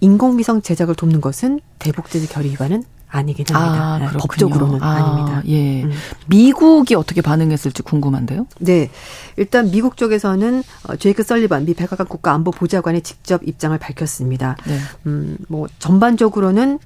[0.02, 3.84] 인공위성 제작을 돕는 것은 대북제재 결의 위반은 아니긴 합니다.
[3.84, 5.84] 아, 네, 법적으로는 아, 닙니다 예.
[5.84, 5.92] 음.
[6.28, 8.48] 미국이 어떻게 반응했을지 궁금한데요.
[8.60, 8.90] 네.
[9.36, 14.56] 일단 미국 쪽에서는 어, 제이크 설리반 미 백악관 국가안보 보좌관이 직접 입장을 밝혔습니다.
[14.66, 14.78] 네.
[15.08, 16.80] 음, 뭐 전반적으로는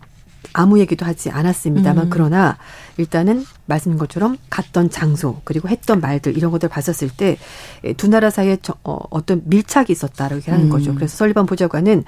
[0.53, 2.09] 아무 얘기도 하지 않았습니다만 음.
[2.09, 2.57] 그러나
[2.97, 7.37] 일단은 말씀인 것처럼 갔던 장소 그리고 했던 말들 이런 것들 봤었을 때
[7.97, 10.69] 두 나라 사이에 저, 어, 어떤 밀착이 있었다라고 얘기하는 음.
[10.69, 10.93] 거죠.
[10.95, 12.03] 그래서 설리반 보좌관은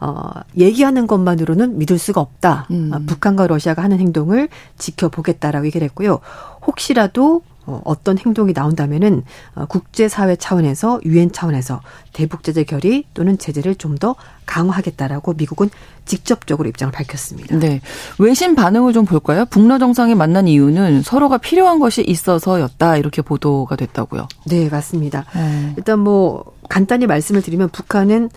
[0.00, 2.66] 어, 얘기하는 것만으로는 믿을 수가 없다.
[2.70, 2.90] 음.
[2.92, 6.20] 어, 북한과 러시아가 하는 행동을 지켜보겠다라고 얘기를 했고요.
[6.66, 9.22] 혹시라도 어, 어떤 행동이 나온다면은
[9.54, 11.80] 어, 국제사회 차원에서 유엔 차원에서
[12.12, 15.70] 대북 제재 결의 또는 제재를 좀 더 강화하겠다라고 미국은
[16.04, 17.56] 직접적으로 입장을 밝혔습니다.
[17.58, 17.80] 네.
[18.18, 19.44] 외신 반응을 좀 볼까요?
[19.46, 24.26] 북러 정상이 만난 이유는 서로가 필요한 것이 있어서였다 이렇게 보도가 됐다고요.
[24.46, 25.24] 네, 맞습니다.
[25.34, 25.74] 네.
[25.76, 28.30] 일단 뭐 간단히 말씀을 드리면 북한은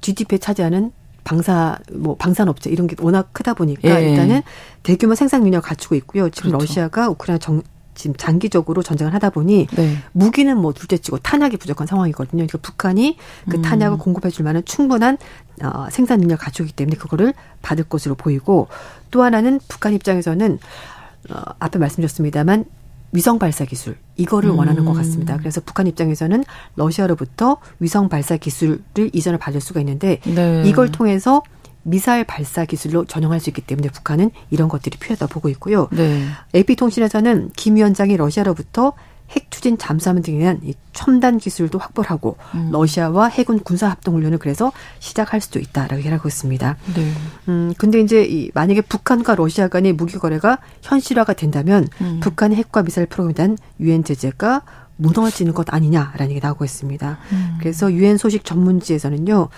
[0.00, 4.10] GDP에 어, 차지하는 방사 뭐 방산업체 이런 게 워낙 크다 보니까 예.
[4.10, 4.42] 일단은
[4.82, 6.28] 대규모 생산 능력을 갖추고 있고요.
[6.28, 6.66] 지금 그렇죠.
[6.66, 7.62] 러시아가 우크라이나 정,
[7.94, 9.96] 지금 장기적으로 전쟁을 하다 보니 네.
[10.12, 12.46] 무기는 뭐 둘째치고 탄약이 부족한 상황이거든요.
[12.46, 13.16] 그러니까 북한이
[13.48, 13.62] 그 음.
[13.62, 13.98] 탄약을 음.
[13.98, 15.18] 공급해줄 만한 충분한
[15.62, 18.68] 어, 생산 능력을 갖추기 때문에 그거를 받을 것으로 보이고
[19.10, 20.58] 또 하나는 북한 입장에서는
[21.30, 22.64] 어, 앞에 말씀드렸습니다만
[23.12, 24.58] 위성 발사 기술 이거를 음.
[24.58, 25.36] 원하는 것 같습니다.
[25.36, 28.82] 그래서 북한 입장에서는 러시아로부터 위성 발사 기술을
[29.12, 30.64] 이전을 받을 수가 있는데 네.
[30.66, 31.42] 이걸 통해서
[31.84, 35.88] 미사일 발사 기술로 전용할 수 있기 때문에 북한은 이런 것들이 필요하다 보고 있고요.
[35.92, 36.26] 네.
[36.54, 38.94] AP통신에서는 김 위원장이 러시아로부터
[39.30, 42.70] 핵 추진 잠수함 등에 대한 이 첨단 기술도 확보를 하고 음.
[42.72, 46.76] 러시아와 해군 군사 합동 훈련을 그래서 시작할 수도 있다라고 얘기하고 있습니다.
[46.94, 47.12] 네.
[47.48, 52.20] 음 근데 이제 이 만약에 북한과 러시아 간의 무기 거래가 현실화가 된다면 음.
[52.20, 54.62] 북한의 핵과 미사일 프로그램에 대한 유엔 제재가
[54.96, 57.18] 무너지는 것 아니냐라는 얘기 나오고 있습니다.
[57.32, 57.58] 음.
[57.60, 59.48] 그래서 유엔 소식 전문지에서는요.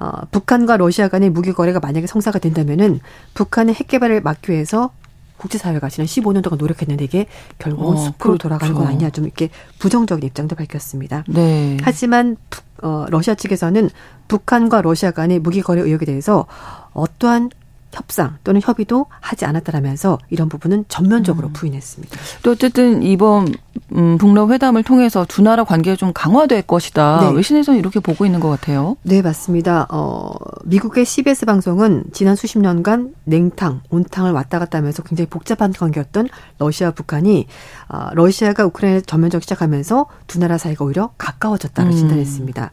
[0.00, 3.00] 어, 북한과 러시아 간의 무기 거래가 만약에 성사가 된다면은
[3.34, 4.90] 북한의 핵 개발을 막기 위해서
[5.36, 7.26] 국제사회가 지난 15년 동안 노력했는데 이게
[7.58, 8.38] 결국은 어, 숲으로 그렇죠.
[8.38, 11.24] 돌아가는 건 아니냐 좀 이렇게 부정적인 입장도 밝혔습니다.
[11.28, 11.76] 네.
[11.82, 13.90] 하지만 북, 어, 러시아 측에서는
[14.28, 16.46] 북한과 러시아 간의 무기 거래 의혹에 대해서
[16.92, 17.50] 어떠한
[17.92, 21.52] 협상 또는 협의도 하지 않았다라면서 이런 부분은 전면적으로 음.
[21.52, 22.16] 부인했습니다.
[22.42, 23.52] 또 어쨌든 이번
[23.96, 27.20] 음, 북러 회담을 통해서 두 나라 관계가 좀 강화될 것이다.
[27.22, 27.36] 네.
[27.36, 28.96] 외신에서는 이렇게 보고 있는 것 같아요.
[29.02, 29.86] 네, 맞습니다.
[29.90, 30.32] 어,
[30.64, 36.28] 미국의 CBS 방송은 지난 수십 년간 냉탕, 온탕을 왔다 갔다 하면서 굉장히 복잡한 관계였던
[36.58, 37.46] 러시아, 북한이
[37.88, 41.96] 어, 러시아가 우크라이나 전면적 시작하면서 두 나라 사이가 오히려 가까워졌다고 음.
[41.96, 42.70] 진단했습니다.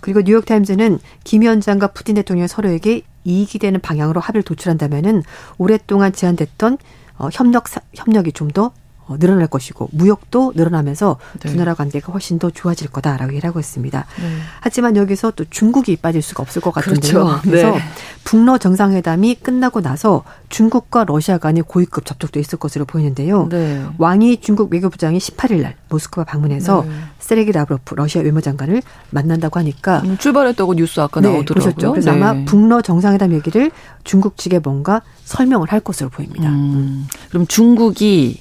[0.00, 5.22] 그리고 뉴욕타임즈는 김 위원장과 푸틴 대통령이 서로에게 이익이 되는 방향으로 합의를 도출한다면은
[5.58, 6.78] 오랫동안 제한됐던
[7.18, 7.64] 어, 협력
[7.94, 8.72] 협력이 좀더 어,
[9.18, 11.50] 늘어날 것이고 무역도 늘어나면서 네.
[11.50, 14.06] 두 나라 관계가 훨씬 더 좋아질 거다라고 얘기를 하고 있습니다.
[14.20, 14.36] 네.
[14.60, 17.12] 하지만 여기서 또 중국이 빠질 수가 없을 것 같은데요.
[17.12, 17.40] 그렇죠.
[17.42, 17.80] 그래서 네.
[18.24, 23.48] 북러 정상회담이 끝나고 나서 중국과 러시아 간의 고위급 접촉도 있을 것으로 보이는데요.
[23.48, 23.84] 네.
[23.98, 26.92] 왕이 중국 외교부장이 18일 날 모스크바 방문해서 네.
[27.18, 31.72] 세레기 라브로프 러시아 외무장관을 만난다고 하니까 음, 출발했다고 뉴스 아까 네, 나오더라고요.
[31.72, 31.92] 보셨죠?
[31.92, 33.70] 그래서 아마 북러 정상회담 얘기를
[34.04, 36.48] 중국 측에 뭔가 설명을 할 것으로 보입니다.
[36.48, 38.40] 음, 그럼 중국이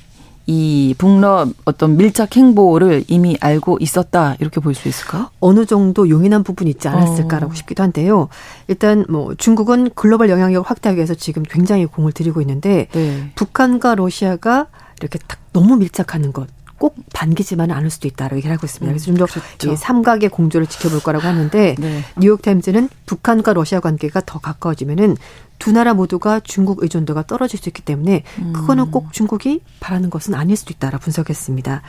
[0.51, 5.29] 이 북러 어떤 밀착 행보를 이미 알고 있었다 이렇게 볼 수 있을까?
[5.39, 7.55] 어느 정도 용인한 부분이 있지 않았을까라고 어.
[7.55, 8.29] 싶기도 한데요.
[8.67, 13.31] 일단 뭐 중국은 글로벌 영향력을 확대하기 위해서 지금 굉장히 공을 들이고 있는데 네.
[13.35, 14.65] 북한과 러시아가
[14.99, 16.47] 이렇게 딱 너무 밀착하는 것.
[16.79, 18.91] 꼭 반기지만은 않을 수도 있다라고 얘기를 하고 있습니다.
[18.91, 19.75] 그래서 좀더 그렇죠.
[19.75, 22.03] 삼각의 공조를 지켜볼 거라고 하는데 네.
[22.17, 25.17] 뉴욕타임즈는 북한과 러시아 관계가 더 가까워지면은
[25.59, 28.53] 두 나라 모두가 중국 의존도가 떨어질 수 있기 때문에 음.
[28.53, 31.81] 그거는 꼭 중국이 바라는 것은 아닐 수도 있다라 분석했습니다.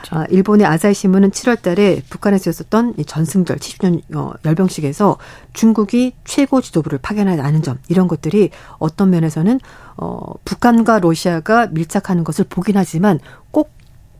[0.00, 0.16] 그렇죠.
[0.16, 5.18] 아, 일본의 아사히 신문은 7월 달에 북한에서 있었던 전승절 70년 어, 열병식에서
[5.52, 9.60] 중국이 최고 지도부를 파견하지 않은 점 이런 것들이 어떤 면에서는
[9.98, 13.20] 어, 북한과 러시아가 밀착하는 것을 보긴 하지만
[13.50, 13.77] 꼭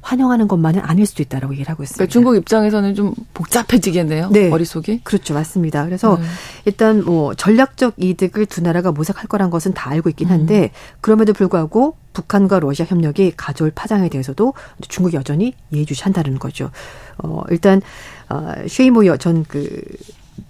[0.09, 1.99] 환영하는 것만은 아닐 수도 있다라고 얘기를 하고 있습니다.
[1.99, 4.31] 그러니까 중국 입장에서는 좀 복잡해지겠네요.
[4.31, 4.49] 네.
[4.49, 5.01] 머릿속이.
[5.05, 5.35] 그렇죠.
[5.35, 5.85] 맞습니다.
[5.85, 6.23] 그래서 음.
[6.65, 10.69] 일단 뭐 전략적 이득을 두 나라가 모색할 거란 것은 다 알고 있긴 한데 음.
[11.03, 14.55] 그럼에도 불구하고 북한과 러시아 협력이 가져올 파장에 대해서도
[14.89, 16.71] 중국이 여전히 예의주시한다는 거죠.
[17.19, 17.83] 어 일단
[18.31, 19.83] 어 쉐이모여 전그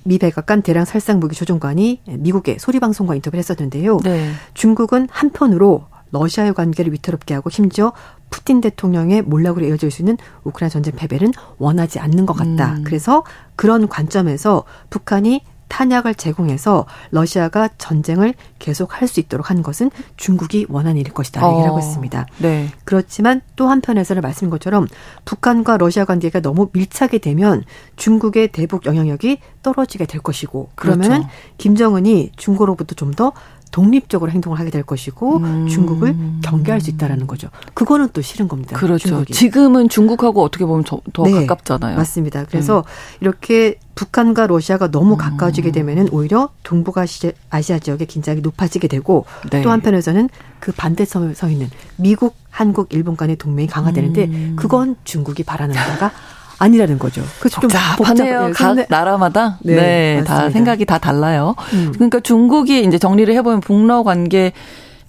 [0.04, 3.98] 미 백악관 대량 살상 무기 조종관이 미국의 소리 방송과 인터뷰를 했었는데요.
[4.04, 4.30] 네.
[4.54, 7.92] 중국은 한편으로 러시아의 관계를 위태롭게 하고 심지어
[8.30, 12.74] 푸틴 대통령의 몰락으로 이어질 수 있는 우크라이나 전쟁 패배는 원하지 않는 것 같다.
[12.74, 12.84] 음.
[12.84, 13.24] 그래서
[13.56, 21.12] 그런 관점에서 북한이 탄약을 제공해서 러시아가 전쟁을 계속할 수 있도록 하는 것은 중국이 원하는 일일
[21.12, 21.50] 것이다 어.
[21.50, 22.26] 얘기를 하고 있습니다.
[22.38, 22.68] 네.
[22.84, 24.86] 그렇지만 또 한편에서는 말씀인 것처럼
[25.24, 27.64] 북한과 러시아 관계가 너무 밀착이 되면
[27.96, 31.28] 중국의 대북 영향력이 떨어지게 될 것이고 그러면은 그렇죠.
[31.58, 33.32] 김정은이 중국으로부터 좀 더
[33.70, 35.66] 독립적으로 행동을 하게 될 것이고 음.
[35.68, 37.48] 중국을 경계할 수 있다라는 거죠.
[37.74, 38.76] 그거는 또 싫은 겁니다.
[38.76, 39.08] 그렇죠.
[39.08, 39.32] 중국이.
[39.32, 41.96] 지금은 중국하고 어떻게 보면 더, 더 네, 가깝잖아요.
[41.96, 42.44] 맞습니다.
[42.44, 42.82] 그래서 음.
[43.20, 45.18] 이렇게 북한과 러시아가 너무 음.
[45.18, 49.62] 가까워지게 되면은 오히려 동북아시아 지역의 긴장이 높아지게 되고 네.
[49.62, 50.28] 또 한편에서는
[50.60, 54.56] 그 반대성에 서 있는 미국, 한국, 일본 간의 동맹이 강화되는데 음.
[54.56, 56.12] 그건 중국이 바라는 바가
[56.58, 57.22] 아니라는 거죠.
[57.38, 58.50] 그래서 좀 복잡하네요.
[58.54, 61.54] 각 나라마다 네, 네 다 생각이 다 달라요.
[61.72, 61.92] 음.
[61.94, 64.52] 그러니까 중국이 이제 정리를 해보면 북러 관계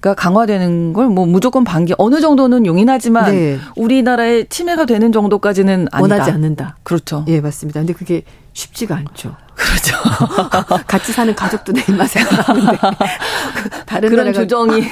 [0.02, 3.60] 가 강화되는 걸 뭐 무조건 반기 어느 정도는 용인하지만 네.
[3.76, 6.02] 우리나라에 침해가 되는 정도까지는 아니다.
[6.16, 6.78] 원하지 않는다.
[6.84, 7.26] 그렇죠.
[7.28, 7.80] 예, 맞습니다.
[7.82, 8.24] 근데 그게
[8.54, 9.36] 쉽지가 않죠.
[9.60, 9.98] 그렇죠.
[10.88, 12.78] 같이 사는 가족도 내 입맛에 안 맞는데
[13.86, 14.84] 다른 그런 조정이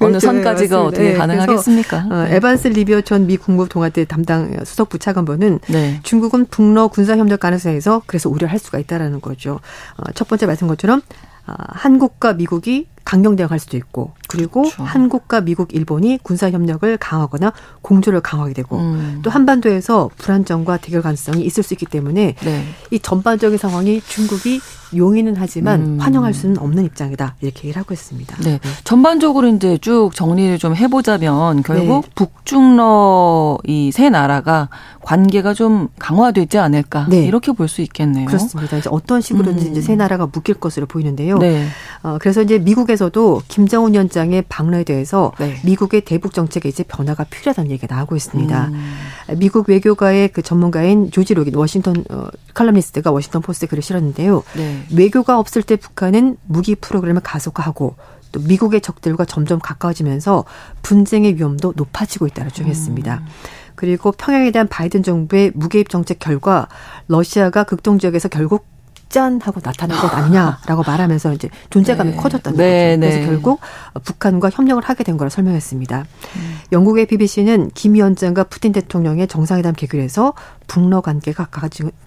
[0.00, 0.20] 어느 그렇죠.
[0.20, 0.82] 선까지가 맞습니다.
[0.82, 2.06] 어떻게 네, 가능하겠습니까?
[2.10, 2.36] 어, 네.
[2.36, 6.00] 에반스 리비어 전 미 국무동아대 담당 수석부 차관보는 네.
[6.02, 9.60] 중국은 북러 군사 협력 가능성에서 그래서 우려할 수가 있다라는 거죠.
[9.98, 11.00] 어, 첫 번째 말씀 것처럼
[11.46, 14.82] 어, 한국과 미국이 강경 대응할 수도 있고 그리고 그렇죠.
[14.82, 19.20] 한국과 미국, 일본이 군사 협력을 강화하거나 공조를 강화하게 되고 음.
[19.22, 22.64] 또 한반도에서 불안정과 대결 가능성이 있을 수 있기 때문에 네.
[22.90, 24.60] 이 전반적인 상황이 중국이
[24.94, 25.98] 용인은 하지만 음.
[26.00, 28.36] 환영할 수는 없는 입장이다 이렇게 얘기를 하고 있습니다.
[28.42, 28.58] 네.
[28.58, 28.68] 네.
[28.84, 32.10] 전반적으로 이제 쭉 정리를 좀 해보자면 결국 네.
[32.14, 34.68] 북중러 이 세 나라가
[35.00, 37.24] 관계가 좀 강화되지 않을까 네.
[37.24, 38.26] 이렇게 볼 수 있겠네요.
[38.26, 38.76] 그렇습니다.
[38.76, 39.70] 이제 어떤 식으로든지 음.
[39.72, 41.38] 이제 세 나라가 묶일 것으로 보이는데요.
[41.38, 41.66] 네.
[42.02, 45.60] 어, 그래서 이제 미국에서도 김정은 위원장의 방러에 대해서 네.
[45.64, 48.68] 미국의 대북 정책에 이제 변화가 필요하다는 얘기가 나오고 있습니다.
[48.68, 48.94] 음.
[49.36, 54.42] 미국 외교가의 그 전문가인 조시 로긴 워싱턴 어, 칼럼니스트가 워싱턴 포스트에 글을 실었는데요.
[54.56, 54.82] 네.
[54.94, 57.94] 외교가 없을 때 북한은 무기 프로그램을 가속화하고
[58.32, 60.44] 또 미국의 적들과 점점 가까워지면서
[60.82, 63.14] 분쟁의 위험도 높아지고 있다고 주장했습니다.
[63.14, 63.26] 음.
[63.74, 66.66] 그리고 평양에 대한 바이든 정부의 무개입 정책 결과
[67.06, 68.66] 러시아가 극동 지역에서 결국
[69.08, 72.16] 짠 하고 나타난 것 아니냐라고 말하면서 이제 존재감이 네.
[72.16, 73.00] 커졌다는 네, 거죠.
[73.00, 73.26] 그래서 네.
[73.26, 73.60] 결국
[74.04, 76.04] 북한과 협력을 하게 된 거라 설명했습니다.
[76.36, 76.58] 음.
[76.72, 80.34] 영국의 BBC는 김 위원장과 푸틴 대통령의 정상회담 개결에서
[80.66, 81.48] 북러 관계가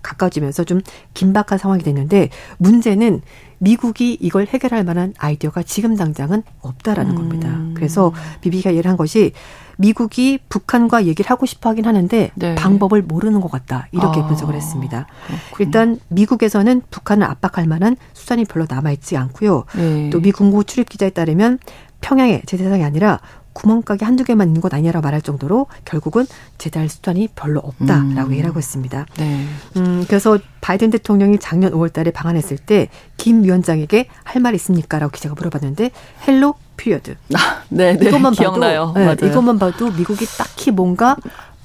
[0.03, 0.81] 가까워지면서 좀
[1.13, 3.21] 긴박한 상황이 됐는데 문제는
[3.61, 7.15] 미국이 이걸 해결할 만한 아이디어가 지금 당장은 없다라는 음.
[7.15, 7.59] 겁니다.
[7.75, 9.33] 그래서 BBC가 얘기를 한 것이
[9.77, 12.55] 미국이 북한과 얘기를 하고 싶어 하긴 하는데 네.
[12.55, 13.87] 방법을 모르는 것 같다.
[13.91, 15.05] 이렇게 아, 분석을 했습니다.
[15.27, 15.65] 그렇군요.
[15.65, 19.65] 일단 미국에서는 북한을 압박할 만한 수단이 별로 남아있지 않고요.
[19.75, 20.09] 네.
[20.09, 21.59] 또미 국무 출입 기자에 따르면
[22.01, 23.19] 평양에 제 대상이 아니라
[23.53, 26.25] 구멍가게 한두 개만 있는 것 아니냐라고 말할 정도로 결국은
[26.57, 28.31] 제대할 수단이 별로 없다라고 음.
[28.31, 29.05] 얘기를 하고 있습니다.
[29.17, 29.45] 네.
[29.77, 32.87] 음, 그래서 바이든 대통령이 작년 5월 달에 방한했을 때
[33.17, 34.97] 김 위원장에게 할 말 있습니까?
[34.99, 35.91] 라고 기자가 물어봤는데
[36.27, 37.15] Hello period.
[37.35, 38.07] 아, 네, 네.
[38.07, 38.93] 이것만 기억나요.
[38.93, 41.15] 봐도 네, 이것만 봐도 미국이 딱히 뭔가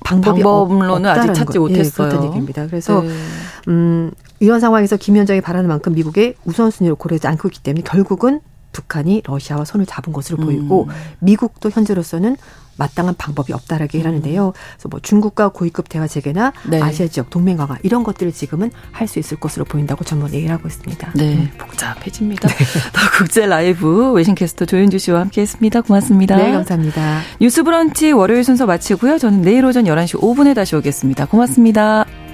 [0.05, 1.61] 방법이 방법론은 아직 찾지 거.
[1.61, 2.07] 못했어요.
[2.07, 2.67] 예, 그렇다는 얘기입니다.
[2.67, 3.09] 그래서 네.
[3.69, 4.11] 음,
[4.41, 8.41] 이런 상황에서 김 위원장이 바라는 만큼 미국의 우선순위를 고려하지 않고 있기 때문에 결국은
[8.77, 10.95] 북한이 러시아와 손을 잡은 것으로 보이고 음.
[11.21, 12.37] 미국도 현재로서는
[12.79, 14.53] 마땅한 방법이 없다라고 하는데요.
[14.53, 16.83] 그래서 뭐 중국과 고위급 대화 재개나 네.
[16.83, 20.67] 아시아 지역 동맹 강화 이런 것들을 지금은 할 수 있을 것으로 보인다고 전문 얘기를 하고
[20.67, 21.13] 있습니다.
[21.15, 21.51] 네, 음.
[21.57, 22.49] 복잡해집니다.
[22.49, 22.55] 네.
[22.93, 25.83] 더 국제 라이브 외신캐스터 조윤주 씨와 함께했습니다.
[25.83, 26.37] 고맙습니다.
[26.37, 27.21] 네, 감사합니다.
[27.41, 29.19] 뉴스브런치 월요일 순서 마치고요.
[29.19, 31.27] 저는 내일 오전 11시 5분에 다시 오겠습니다.
[31.27, 32.26] 고맙습니다.